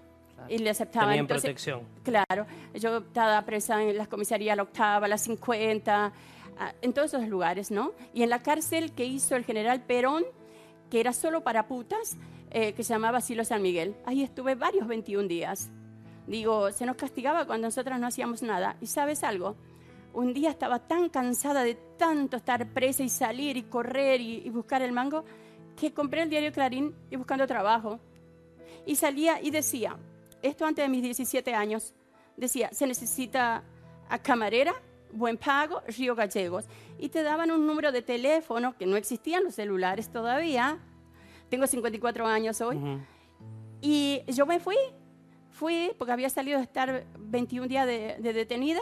Y 0.49 0.57
le 0.59 0.69
aceptaban. 0.69 1.09
Tenían 1.09 1.23
Entonces, 1.23 1.43
protección. 1.43 1.81
Claro, 2.03 2.45
yo 2.73 2.97
estaba 2.97 3.41
presa 3.43 3.81
en 3.81 3.97
las 3.97 4.07
comisarías 4.07 4.55
La 4.55 4.63
Octava, 4.63 5.07
La 5.07 5.17
50, 5.17 6.13
ah, 6.59 6.73
en 6.81 6.93
todos 6.93 7.13
esos 7.13 7.27
lugares, 7.27 7.71
¿no? 7.71 7.93
Y 8.13 8.23
en 8.23 8.29
la 8.29 8.39
cárcel 8.39 8.91
que 8.91 9.05
hizo 9.05 9.35
el 9.35 9.43
general 9.43 9.81
Perón, 9.81 10.23
que 10.89 10.99
era 10.99 11.13
solo 11.13 11.41
para 11.41 11.67
putas, 11.67 12.17
eh, 12.51 12.73
que 12.73 12.83
se 12.83 12.93
llamaba 12.93 13.21
Silo 13.21 13.43
San 13.43 13.61
Miguel. 13.61 13.95
Ahí 14.05 14.23
estuve 14.23 14.55
varios 14.55 14.87
21 14.87 15.27
días. 15.27 15.69
Digo, 16.27 16.71
se 16.71 16.85
nos 16.85 16.95
castigaba 16.95 17.45
cuando 17.45 17.67
nosotras 17.67 17.99
no 17.99 18.07
hacíamos 18.07 18.41
nada. 18.41 18.77
¿Y 18.81 18.87
sabes 18.87 19.23
algo? 19.23 19.55
Un 20.15 20.33
día 20.33 20.49
estaba 20.49 20.79
tan 20.79 21.09
cansada 21.09 21.63
de 21.63 21.75
tanto 21.97 22.37
estar 22.37 22.65
presa 22.69 23.03
y 23.03 23.09
salir 23.09 23.57
y 23.57 23.63
correr 23.63 24.21
y, 24.21 24.37
y 24.45 24.49
buscar 24.49 24.81
el 24.81 24.93
mango, 24.93 25.25
que 25.75 25.93
compré 25.93 26.21
el 26.21 26.29
diario 26.29 26.53
Clarín 26.53 26.95
y 27.11 27.17
buscando 27.17 27.45
trabajo. 27.45 27.99
Y 28.85 28.95
salía 28.95 29.41
y 29.41 29.51
decía, 29.51 29.97
esto 30.41 30.65
antes 30.65 30.85
de 30.85 30.89
mis 30.89 31.03
17 31.03 31.53
años, 31.53 31.93
decía, 32.37 32.69
se 32.71 32.87
necesita 32.87 33.61
a 34.07 34.17
camarera, 34.19 34.73
buen 35.11 35.37
pago, 35.37 35.81
Río 35.85 36.15
Gallegos. 36.15 36.65
Y 36.97 37.09
te 37.09 37.21
daban 37.21 37.51
un 37.51 37.67
número 37.67 37.91
de 37.91 38.01
teléfono, 38.01 38.77
que 38.77 38.85
no 38.85 38.95
existían 38.95 39.43
los 39.43 39.55
celulares 39.55 40.09
todavía. 40.09 40.79
Tengo 41.49 41.67
54 41.67 42.25
años 42.25 42.61
hoy. 42.61 42.79
Y 43.81 44.21
yo 44.27 44.45
me 44.45 44.61
fui, 44.61 44.77
fui 45.51 45.91
porque 45.97 46.13
había 46.13 46.29
salido 46.29 46.57
de 46.57 46.63
estar 46.63 47.05
21 47.19 47.67
días 47.67 47.85
de, 47.85 48.15
de 48.19 48.33
detenida 48.33 48.81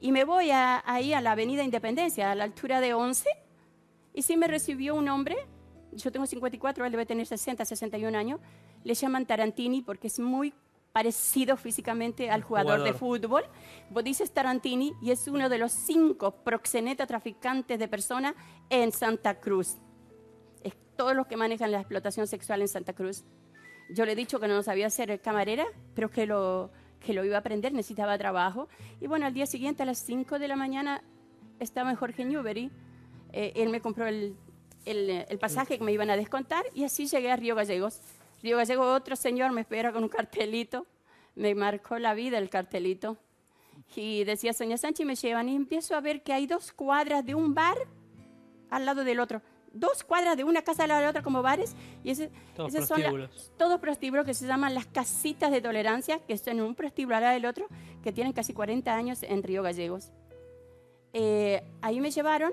y 0.00 0.12
me 0.12 0.24
voy 0.24 0.50
a- 0.50 0.82
ahí 0.86 1.12
a 1.12 1.20
la 1.20 1.32
Avenida 1.32 1.62
Independencia, 1.62 2.30
a 2.30 2.34
la 2.34 2.44
altura 2.44 2.80
de 2.80 2.94
11. 2.94 3.28
Y 4.14 4.22
sí 4.22 4.36
me 4.36 4.46
recibió 4.48 4.94
un 4.94 5.08
hombre, 5.08 5.36
yo 5.92 6.10
tengo 6.12 6.26
54, 6.26 6.84
él 6.84 6.92
debe 6.92 7.06
tener 7.06 7.26
60, 7.26 7.64
61 7.64 8.14
años. 8.14 8.40
Le 8.84 8.94
llaman 8.94 9.26
Tarantini 9.26 9.82
porque 9.82 10.06
es 10.08 10.18
muy 10.18 10.54
parecido 10.92 11.56
físicamente 11.56 12.30
al 12.30 12.42
jugador, 12.42 12.82
de 12.82 12.92
jugador. 12.92 13.20
fútbol. 13.20 13.44
Vos 13.90 14.02
dices 14.04 14.32
Tarantini 14.32 14.94
y 15.02 15.10
es 15.10 15.28
uno 15.28 15.48
de 15.48 15.58
los 15.58 15.72
cinco 15.72 16.32
proxenetas 16.42 17.06
traficantes 17.06 17.78
de 17.78 17.88
personas 17.88 18.34
en 18.70 18.90
Santa 18.92 19.38
Cruz. 19.40 19.76
Es 20.62 20.74
todos 20.96 21.14
los 21.14 21.26
que 21.26 21.36
manejan 21.36 21.70
la 21.72 21.80
explotación 21.80 22.26
sexual 22.26 22.62
en 22.62 22.68
Santa 22.68 22.92
Cruz. 22.94 23.24
Yo 23.90 24.04
le 24.04 24.12
he 24.12 24.16
dicho 24.16 24.40
que 24.40 24.48
no 24.48 24.62
sabía 24.62 24.90
ser 24.90 25.20
camarera, 25.20 25.66
pero 25.94 26.10
que 26.10 26.26
lo, 26.26 26.70
que 27.00 27.12
lo 27.12 27.24
iba 27.24 27.36
a 27.36 27.40
aprender, 27.40 27.72
necesitaba 27.72 28.16
trabajo. 28.18 28.68
Y 29.00 29.06
bueno, 29.06 29.26
al 29.26 29.34
día 29.34 29.46
siguiente, 29.46 29.82
a 29.82 29.86
las 29.86 29.98
5 29.98 30.38
de 30.38 30.48
la 30.48 30.56
mañana, 30.56 31.02
estaba 31.60 31.90
en 31.90 31.96
Jorge 31.96 32.24
Newbery. 32.24 32.70
Eh, 33.32 33.52
él 33.56 33.68
me 33.70 33.80
compró 33.80 34.06
el, 34.06 34.36
el, 34.84 35.10
el 35.28 35.38
pasaje 35.38 35.78
que 35.78 35.84
me 35.84 35.92
iban 35.92 36.10
a 36.10 36.16
descontar 36.16 36.64
y 36.74 36.84
así 36.84 37.06
llegué 37.06 37.30
a 37.30 37.36
Río 37.36 37.54
Gallegos. 37.54 38.00
Río 38.42 38.56
Gallegos, 38.56 38.86
otro 38.86 39.16
señor 39.16 39.52
me 39.52 39.62
espera 39.62 39.92
con 39.92 40.02
un 40.02 40.08
cartelito. 40.08 40.86
Me 41.34 41.54
marcó 41.54 41.98
la 41.98 42.14
vida 42.14 42.38
el 42.38 42.50
cartelito. 42.50 43.16
Y 43.94 44.24
decía, 44.24 44.52
Sonia 44.52 44.76
Sánchez, 44.76 45.06
me 45.06 45.14
llevan 45.14 45.48
y 45.48 45.56
empiezo 45.56 45.94
a 45.94 46.00
ver 46.00 46.22
que 46.22 46.32
hay 46.32 46.46
dos 46.46 46.72
cuadras 46.72 47.24
de 47.24 47.34
un 47.34 47.54
bar 47.54 47.76
al 48.70 48.84
lado 48.84 49.04
del 49.04 49.20
otro. 49.20 49.40
Dos 49.72 50.02
cuadras 50.04 50.36
de 50.36 50.44
una 50.44 50.62
casa 50.62 50.82
de 50.82 50.88
la 50.88 51.08
otra 51.08 51.22
como 51.22 51.42
bares. 51.42 51.76
Y 52.02 52.10
ese, 52.10 52.30
Todos 52.56 52.74
esas 52.74 52.88
son 52.88 53.02
la- 53.02 53.08
todos 53.56 53.78
prostíbulos 53.80 54.24
que 54.26 54.34
se 54.34 54.46
llaman 54.46 54.74
las 54.74 54.86
casitas 54.86 55.50
de 55.50 55.60
tolerancia, 55.60 56.18
que 56.26 56.36
son 56.38 56.60
un 56.60 56.74
prostíbulo 56.74 57.16
al 57.16 57.22
lado 57.22 57.34
del 57.34 57.46
otro, 57.46 57.66
que 58.02 58.12
tienen 58.12 58.32
casi 58.32 58.52
40 58.54 58.94
años 58.94 59.22
en 59.22 59.42
Río 59.42 59.62
Gallegos. 59.62 60.10
Eh, 61.12 61.62
ahí 61.82 62.00
me 62.00 62.10
llevaron. 62.10 62.52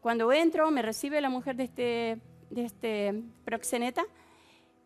Cuando 0.00 0.32
entro, 0.32 0.70
me 0.70 0.82
recibe 0.82 1.20
la 1.20 1.28
mujer 1.28 1.56
de 1.56 1.64
este, 1.64 2.18
de 2.50 2.64
este 2.64 3.22
proxeneta. 3.44 4.02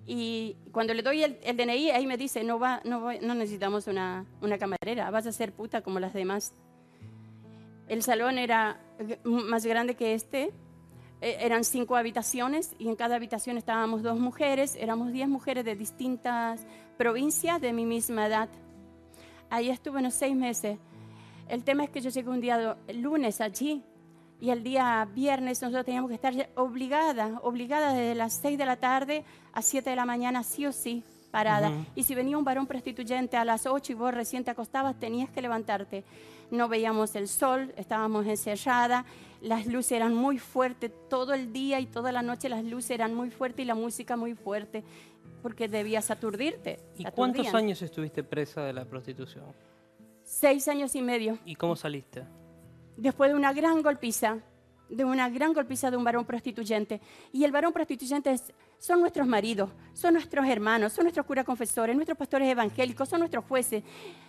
Y 0.07 0.57
cuando 0.73 0.93
le 0.93 1.03
doy 1.03 1.23
el, 1.23 1.39
el 1.43 1.57
DNI, 1.57 1.91
ahí 1.93 2.07
me 2.07 2.17
dice, 2.19 2.45
no, 2.45 2.59
va, 2.59 2.81
no, 2.85 3.01
voy- 3.01 3.21
no 3.21 3.35
necesitamos 3.35 3.87
una, 3.87 4.27
una 4.43 4.59
camarera, 4.59 5.11
vas 5.11 5.27
a 5.27 5.33
ser 5.33 5.53
puta 5.53 5.81
como 5.83 5.99
las 6.01 6.13
demás. 6.13 6.53
El 7.89 8.03
salón 8.03 8.39
era 8.39 8.81
más 9.25 9.65
grande 9.65 9.95
que 9.95 10.15
este, 10.15 10.53
eran 11.21 11.65
cinco 11.65 11.97
habitaciones 11.97 12.75
y 12.79 12.89
en 12.89 12.97
cada 12.97 13.17
habitación 13.17 13.57
estábamos 13.57 14.03
dos 14.03 14.19
mujeres, 14.19 14.77
éramos 14.77 15.13
diez 15.13 15.29
mujeres 15.29 15.65
de 15.65 15.75
distintas 15.75 16.67
provincias 16.99 17.61
de 17.61 17.73
mi 17.73 17.87
misma 17.87 18.27
edad. 18.27 18.49
Ahí 19.51 19.71
estuve 19.71 20.01
unos 20.01 20.15
seis 20.15 20.37
meses. 20.37 20.79
El 21.49 21.65
tema 21.65 21.85
es 21.85 21.91
que 21.91 22.01
yo 22.01 22.11
llegué 22.11 22.29
un 22.29 22.41
día 22.41 22.77
el 22.87 23.01
lunes 23.01 23.41
allí 23.41 23.83
y 24.41 24.51
el 24.51 24.63
día 24.63 25.09
viernes 25.15 25.63
nosotros 25.63 25.85
teníamos 25.85 26.09
que 26.09 26.17
estar 26.17 26.51
obligadas, 26.57 27.33
obligadas 27.43 27.95
desde 27.95 28.15
las 28.15 28.33
seis 28.35 28.59
de 28.59 28.67
la 28.67 28.77
tarde 28.77 29.25
a 29.53 29.63
siete 29.63 29.91
de 29.91 29.97
la 29.97 30.05
mañana, 30.05 30.43
sí 30.43 30.67
o 30.67 30.73
sí, 30.73 31.03
parada. 31.31 31.73
Y 31.95 32.03
si 32.03 32.15
venía 32.15 32.37
un 32.37 32.45
varón 32.45 32.67
prostituyente 32.67 33.37
a 33.37 33.45
las 33.45 33.67
ocho 33.67 33.93
y 33.93 33.95
vos 33.95 34.13
recién 34.13 34.45
te 34.45 34.51
acostabas, 34.51 34.99
tenías 34.99 35.31
que 35.31 35.43
levantarte. 35.43 36.05
No 36.51 36.69
veíamos 36.69 37.15
el 37.17 37.29
sol, 37.29 37.73
estábamos 37.77 38.27
encerradas, 38.27 39.05
las 39.45 39.67
luces 39.67 39.93
eran 39.93 40.15
muy 40.15 40.39
fuertes, 40.39 40.91
todo 41.09 41.35
el 41.35 41.53
día 41.53 41.79
y 41.81 41.87
toda 41.87 42.11
la 42.13 42.23
noche 42.23 42.49
las 42.49 42.65
luces 42.65 42.91
eran 42.93 43.15
muy 43.15 43.31
fuertes 43.31 43.63
y 43.65 43.67
la 43.67 43.75
música 43.75 44.17
muy 44.17 44.35
fuerte, 44.35 44.83
porque 45.43 45.69
debías 45.69 46.11
aturdirte. 46.11 46.81
¿Y 46.97 47.05
cuántos 47.05 47.53
años 47.55 47.81
estuviste 47.83 48.23
presa 48.25 48.63
de 48.63 48.73
la 48.73 48.85
prostitución? 48.85 49.45
Seis 50.23 50.67
años 50.69 50.95
y 50.95 51.03
medio. 51.03 51.39
¿Y 51.45 51.55
cómo 51.55 51.77
saliste? 51.77 52.25
después 52.97 53.29
de 53.31 53.37
una 53.37 53.53
gran 53.53 53.83
golpiza, 53.83 54.39
de 54.89 55.05
una 55.05 55.29
gran 55.29 55.53
golpiza 55.53 55.91
de 55.91 55.97
un 55.97 56.05
varón 56.05 56.25
prostituyente. 56.25 57.01
Y 57.33 57.43
el 57.43 57.51
varón 57.51 57.73
prostituyente 57.73 58.31
es- 58.31 58.53
son 58.79 59.01
nuestros 59.01 59.27
maridos, 59.27 59.71
son 59.95 60.15
nuestros 60.15 60.47
hermanos, 60.47 60.93
son 60.93 61.05
nuestros 61.05 61.27
curas 61.27 61.45
confesores, 61.45 61.97
nuestros 61.97 62.17
pastores 62.17 62.49
evangélicos, 62.49 63.09
son 63.09 63.19
nuestros 63.21 63.45
jueces, 63.47 63.83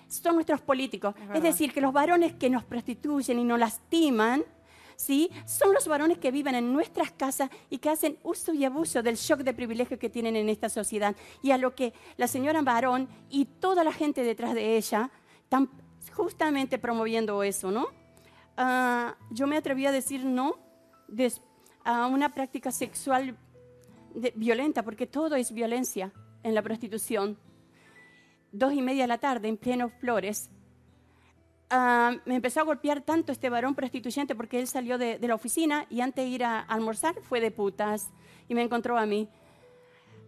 son 0.07 0.33
nuestros 0.35 0.61
políticos. 0.61 1.13
Es, 1.33 1.43
decir, 1.43 1.71
que 1.73 1.79
los 1.81 1.93
varones 1.93 2.33
que 2.33 2.49
nos 2.49 2.63
prostituyen 2.63 3.37
y 3.37 3.43
nos 3.43 3.59
lastiman, 3.59 4.43
¿sí? 4.95 5.29
son 5.45 5.73
los 5.73 5.87
varones 5.87 6.17
que 6.17 6.31
viven 6.31 6.55
en 6.55 6.73
nuestras 6.73 7.11
casas 7.11 7.49
y 7.69 7.77
que 7.77 7.89
hacen 7.89 8.17
uso 8.23 8.53
y 8.53 8.65
abuso 8.65 9.01
del 9.03 9.15
shock 9.15 9.39
de 9.39 9.53
privilegio 9.53 9.99
que 9.99 10.09
tienen 10.09 10.35
en 10.35 10.49
esta 10.49 10.69
sociedad. 10.69 11.15
Y 11.41 11.51
a 11.51 11.57
lo 11.57 11.75
que 11.75 11.93
la 12.17 12.27
señora 12.27 12.61
Varón 12.61 13.07
y 13.29 13.45
toda 13.45 13.83
la 13.83 13.91
gente 13.91 14.23
detrás 14.23 14.53
de 14.53 14.77
ella 14.77 15.11
están 15.43 15.69
justamente 16.13 16.77
promoviendo 16.77 17.43
eso, 17.43 17.71
¿no? 17.71 17.87
Ah, 18.57 19.15
yo 19.31 19.47
me 19.47 19.57
atreví 19.57 19.85
a 19.85 19.91
decir 19.91 20.23
no 20.25 20.55
a 21.83 22.07
una 22.07 22.33
práctica 22.33 22.71
sexual 22.71 23.37
violenta, 24.35 24.83
porque 24.83 25.07
todo 25.07 25.35
es 25.35 25.51
violencia 25.51 26.11
en 26.43 26.55
la 26.55 26.61
prostitución. 26.61 27.37
Dos 28.51 28.73
y 28.73 28.81
media 28.81 29.03
de 29.03 29.07
la 29.07 29.17
tarde, 29.17 29.49
en 29.49 29.57
pleno 29.57 29.89
Flores, 29.89 30.49
ah, 31.69 32.15
me 32.25 32.35
empezó 32.35 32.61
a 32.61 32.63
golpear 32.63 33.01
tanto 33.01 33.31
este 33.31 33.49
varón 33.49 33.75
prostituyente 33.75 34.35
porque 34.35 34.59
él 34.59 34.67
salió 34.67 34.97
de, 34.97 35.19
la 35.19 35.35
oficina 35.35 35.85
y 35.89 36.01
antes 36.01 36.25
de 36.25 36.29
ir 36.29 36.43
a 36.43 36.59
almorzar 36.59 37.15
fue 37.21 37.41
de 37.41 37.51
putas 37.51 38.09
y 38.47 38.55
me 38.55 38.61
encontró 38.61 38.97
a 38.97 39.05
mí. 39.05 39.27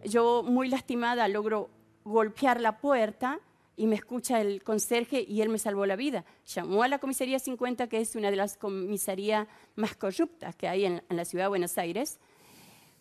Yo, 0.04 0.42
muy 0.42 0.68
lastimada, 0.68 1.26
logro 1.28 1.70
golpear 2.04 2.60
la 2.60 2.78
puerta 2.78 3.40
y 3.76 3.86
me 3.86 3.94
escucha 3.94 4.40
el 4.40 4.62
conserje 4.62 5.24
y 5.26 5.40
él 5.40 5.48
me 5.48 5.58
salvó 5.58 5.86
la 5.86 5.96
vida. 5.96 6.24
Llamó 6.46 6.82
a 6.82 6.88
la 6.88 6.98
comisaría 6.98 7.38
50, 7.38 7.88
que 7.88 8.00
es 8.00 8.16
una 8.16 8.30
de 8.30 8.36
las 8.36 8.56
comisarías 8.56 9.46
más 9.76 9.96
corruptas 9.96 10.56
que 10.56 10.68
hay 10.68 10.84
en, 10.84 11.02
la 11.08 11.24
ciudad 11.24 11.44
de 11.44 11.48
Buenos 11.48 11.78
Aires. 11.78 12.18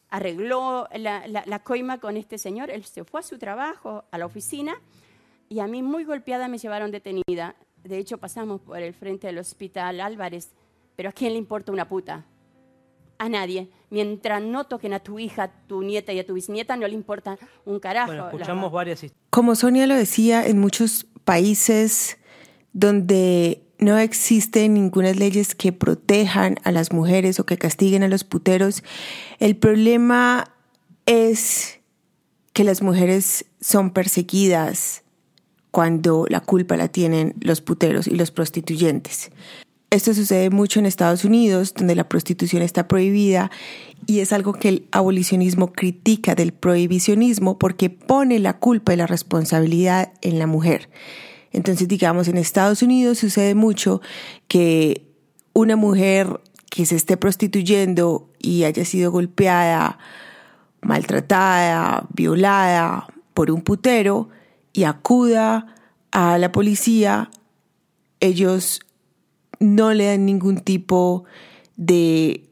Arregló 0.10 0.88
la 0.94 1.64
coima 1.64 2.00
con 2.00 2.16
este 2.16 2.38
señor, 2.38 2.70
él 2.70 2.86
se 2.86 3.04
fue 3.04 3.20
a 3.20 3.24
su 3.24 3.38
trabajo, 3.38 4.06
a 4.12 4.18
la 4.18 4.26
oficina, 4.26 4.80
y 5.50 5.60
a 5.60 5.68
mí 5.68 5.82
muy 5.82 6.04
golpeada 6.04 6.48
me 6.48 6.58
llevaron 6.58 6.92
detenida. 6.92 7.56
De 7.88 7.98
hecho, 7.98 8.18
pasamos 8.18 8.62
por 8.62 8.80
el 8.80 8.94
frente 8.94 9.28
del 9.28 9.38
hospital 9.38 10.02
Álvarez, 10.02 10.52
pero 10.96 11.10
¿a 11.10 11.12
quién 11.12 11.34
le 11.34 11.40
importa 11.40 11.72
una 11.72 11.88
puta? 11.88 12.26
A 13.18 13.30
nadie. 13.30 13.70
Mientras 13.90 14.42
no 14.42 14.66
toquen 14.66 14.94
a 14.94 15.00
tu 15.00 15.20
hija, 15.20 15.44
a 15.44 15.52
tu 15.68 15.82
nieta 15.82 16.14
y 16.14 16.20
a 16.20 16.26
tu 16.26 16.34
bisnieta, 16.34 16.76
no 16.76 16.88
le 16.88 16.94
importa 16.94 17.38
un 17.66 17.80
carajo. 17.80 18.08
Bueno, 18.08 18.28
escuchamos 18.28 18.72
varias 18.72 19.04
historias. 19.04 19.28
Como 19.30 19.56
Sonia 19.56 19.88
lo 19.88 19.96
decía, 19.96 20.46
en 20.46 20.60
muchos 20.60 21.08
países 21.24 22.18
donde 22.74 23.64
no 23.80 23.98
existen 23.98 24.74
ninguna 24.74 25.14
leyes 25.14 25.56
que 25.56 25.72
protejan 25.72 26.58
a 26.64 26.72
las 26.72 26.92
mujeres 26.92 27.40
o 27.40 27.46
que 27.46 27.58
castiguen 27.58 28.04
a 28.04 28.08
los 28.08 28.24
puteros, 28.24 28.84
el 29.40 29.56
problema 29.56 30.54
es 31.06 31.80
que 32.54 32.64
las 32.64 32.82
mujeres 32.82 33.46
son 33.62 33.92
perseguidas 33.92 35.04
cuando 35.78 36.26
la 36.28 36.40
culpa 36.40 36.76
la 36.76 36.88
tienen 36.88 37.36
los 37.40 37.62
puteros 37.62 38.08
y 38.08 38.16
los 38.16 38.32
prostituyentes. 38.32 39.30
Esto 39.92 40.16
sucede 40.16 40.50
mucho 40.50 40.80
en 40.80 40.88
Estados 40.88 41.24
Unidos, 41.24 41.76
donde 41.76 41.94
la 41.94 42.10
prostitución 42.10 42.64
está 42.64 42.88
prohibida 42.88 43.52
y 44.08 44.22
es 44.22 44.34
algo 44.34 44.54
que 44.54 44.70
el 44.70 44.88
abolicionismo 44.92 45.74
critica 45.74 46.34
del 46.34 46.52
prohibicionismo 46.52 47.60
porque 47.60 47.92
pone 47.92 48.40
la 48.40 48.58
culpa 48.58 48.92
y 48.92 48.98
la 48.98 49.06
responsabilidad 49.06 50.14
en 50.24 50.40
la 50.40 50.48
mujer. 50.48 50.90
Entonces, 51.52 51.88
digamos, 51.88 52.28
en 52.28 52.38
Estados 52.38 52.82
Unidos 52.82 53.20
sucede 53.20 53.54
mucho 53.54 54.02
que 54.48 55.06
una 55.54 55.76
mujer 55.76 56.42
que 56.72 56.88
se 56.88 56.96
esté 56.96 57.18
prostituyendo 57.18 58.32
y 58.40 58.64
haya 58.64 58.84
sido 58.84 59.12
golpeada, 59.12 60.00
maltratada, 60.82 62.08
violada 62.16 63.06
por 63.36 63.52
un 63.52 63.62
putero 63.62 64.30
y 64.74 64.84
acuda 64.84 65.76
a 66.12 66.38
la 66.38 66.52
policía, 66.52 67.30
ellos 68.20 68.82
no 69.60 69.94
le 69.94 70.06
dan 70.06 70.26
ningún 70.26 70.60
tipo 70.60 71.26
de 71.76 72.50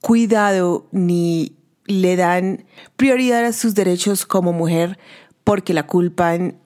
cuidado 0.00 0.88
ni 0.92 1.56
le 1.86 2.16
dan 2.16 2.64
prioridad 2.96 3.44
a 3.44 3.52
sus 3.52 3.74
derechos 3.74 4.26
como 4.26 4.52
mujer 4.52 4.98
porque 5.44 5.74
la 5.74 5.86
culpan 5.86 6.58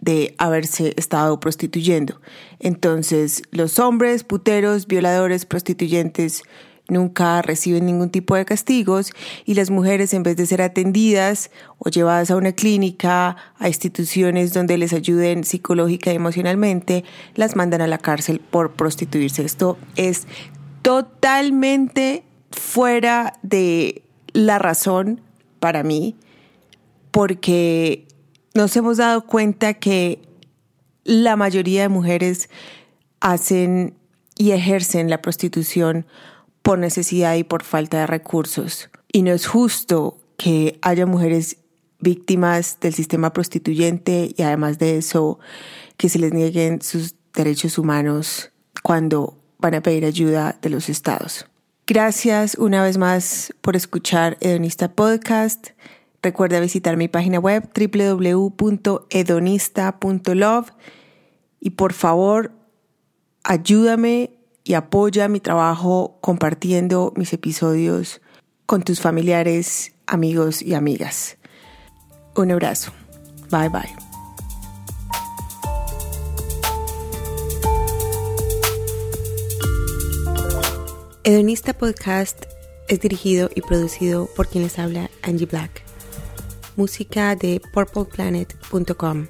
de 0.00 0.34
haberse 0.36 0.92
estado 0.96 1.40
prostituyendo. 1.40 2.20
Entonces, 2.58 3.42
los 3.52 3.78
hombres, 3.78 4.22
puteros, 4.22 4.86
violadores, 4.86 5.46
prostituyentes, 5.46 6.42
nunca 6.88 7.40
reciben 7.42 7.86
ningún 7.86 8.10
tipo 8.10 8.34
de 8.34 8.44
castigos 8.44 9.12
y 9.44 9.54
las 9.54 9.70
mujeres 9.70 10.12
en 10.12 10.22
vez 10.22 10.36
de 10.36 10.46
ser 10.46 10.60
atendidas 10.62 11.50
o 11.78 11.88
llevadas 11.88 12.30
a 12.30 12.36
una 12.36 12.52
clínica, 12.52 13.36
a 13.58 13.68
instituciones 13.68 14.52
donde 14.52 14.76
les 14.76 14.92
ayuden 14.92 15.44
psicológica 15.44 16.12
y 16.12 16.16
emocionalmente, 16.16 17.04
las 17.34 17.56
mandan 17.56 17.80
a 17.80 17.86
la 17.86 17.98
cárcel 17.98 18.40
por 18.40 18.72
prostituirse. 18.72 19.44
Esto 19.44 19.78
es 19.96 20.26
totalmente 20.82 22.24
fuera 22.50 23.32
de 23.42 24.02
la 24.32 24.58
razón 24.58 25.20
para 25.60 25.82
mí 25.82 26.16
porque 27.10 28.06
nos 28.54 28.76
hemos 28.76 28.98
dado 28.98 29.26
cuenta 29.26 29.74
que 29.74 30.20
la 31.04 31.36
mayoría 31.36 31.82
de 31.82 31.88
mujeres 31.88 32.50
hacen 33.20 33.94
y 34.36 34.50
ejercen 34.50 35.10
la 35.10 35.22
prostitución 35.22 36.06
por 36.64 36.78
necesidad 36.78 37.36
y 37.36 37.44
por 37.44 37.62
falta 37.62 38.00
de 38.00 38.06
recursos. 38.06 38.88
Y 39.12 39.20
no 39.20 39.32
es 39.32 39.46
justo 39.46 40.16
que 40.38 40.78
haya 40.80 41.04
mujeres 41.04 41.58
víctimas 42.00 42.78
del 42.80 42.94
sistema 42.94 43.34
prostituyente 43.34 44.32
y 44.34 44.42
además 44.42 44.78
de 44.78 44.96
eso 44.96 45.38
que 45.98 46.08
se 46.08 46.18
les 46.18 46.32
nieguen 46.32 46.80
sus 46.80 47.16
derechos 47.34 47.76
humanos 47.76 48.50
cuando 48.82 49.36
van 49.58 49.74
a 49.74 49.82
pedir 49.82 50.06
ayuda 50.06 50.58
de 50.62 50.70
los 50.70 50.88
estados. 50.88 51.44
Gracias 51.86 52.54
una 52.54 52.82
vez 52.82 52.96
más 52.96 53.52
por 53.60 53.76
escuchar 53.76 54.38
Hedonista 54.40 54.90
Podcast. 54.90 55.72
Recuerda 56.22 56.60
visitar 56.60 56.96
mi 56.96 57.08
página 57.08 57.40
web 57.40 57.68
www.hedonista.love 57.76 60.70
y 61.60 61.70
por 61.70 61.92
favor 61.92 62.52
ayúdame 63.42 64.33
y 64.64 64.74
apoya 64.74 65.28
mi 65.28 65.40
trabajo 65.40 66.18
compartiendo 66.22 67.12
mis 67.16 67.32
episodios 67.34 68.22
con 68.66 68.82
tus 68.82 69.00
familiares, 69.00 69.92
amigos 70.06 70.62
y 70.62 70.74
amigas. 70.74 71.36
Un 72.34 72.50
abrazo. 72.50 72.92
Bye 73.50 73.68
bye. 73.68 73.94
Hedonista 81.26 81.72
Podcast 81.72 82.44
es 82.88 83.00
dirigido 83.00 83.48
y 83.54 83.62
producido 83.62 84.28
por 84.36 84.48
quien 84.48 84.64
les 84.64 84.78
habla 84.78 85.10
Angie 85.22 85.46
Black. 85.46 85.82
Música 86.76 87.36
de 87.36 87.60
purpleplanet.com. 87.72 89.26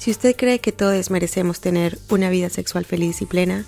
Si 0.00 0.10
usted 0.10 0.34
cree 0.34 0.58
que 0.60 0.72
todos 0.72 1.10
merecemos 1.10 1.60
tener 1.60 1.98
una 2.08 2.30
vida 2.30 2.48
sexual 2.48 2.86
feliz 2.86 3.20
y 3.20 3.26
plena, 3.26 3.66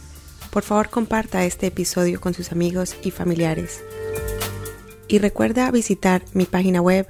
por 0.51 0.63
favor 0.63 0.89
comparta 0.89 1.45
este 1.45 1.67
episodio 1.67 2.23
con 2.23 2.33
sus 2.33 2.53
amigos 2.53 2.97
y 3.03 3.11
familiares. 3.11 3.85
Y 5.09 5.19
recuerda 5.19 5.71
visitar 5.71 6.25
mi 6.33 6.47
página 6.47 6.81
web 6.81 7.07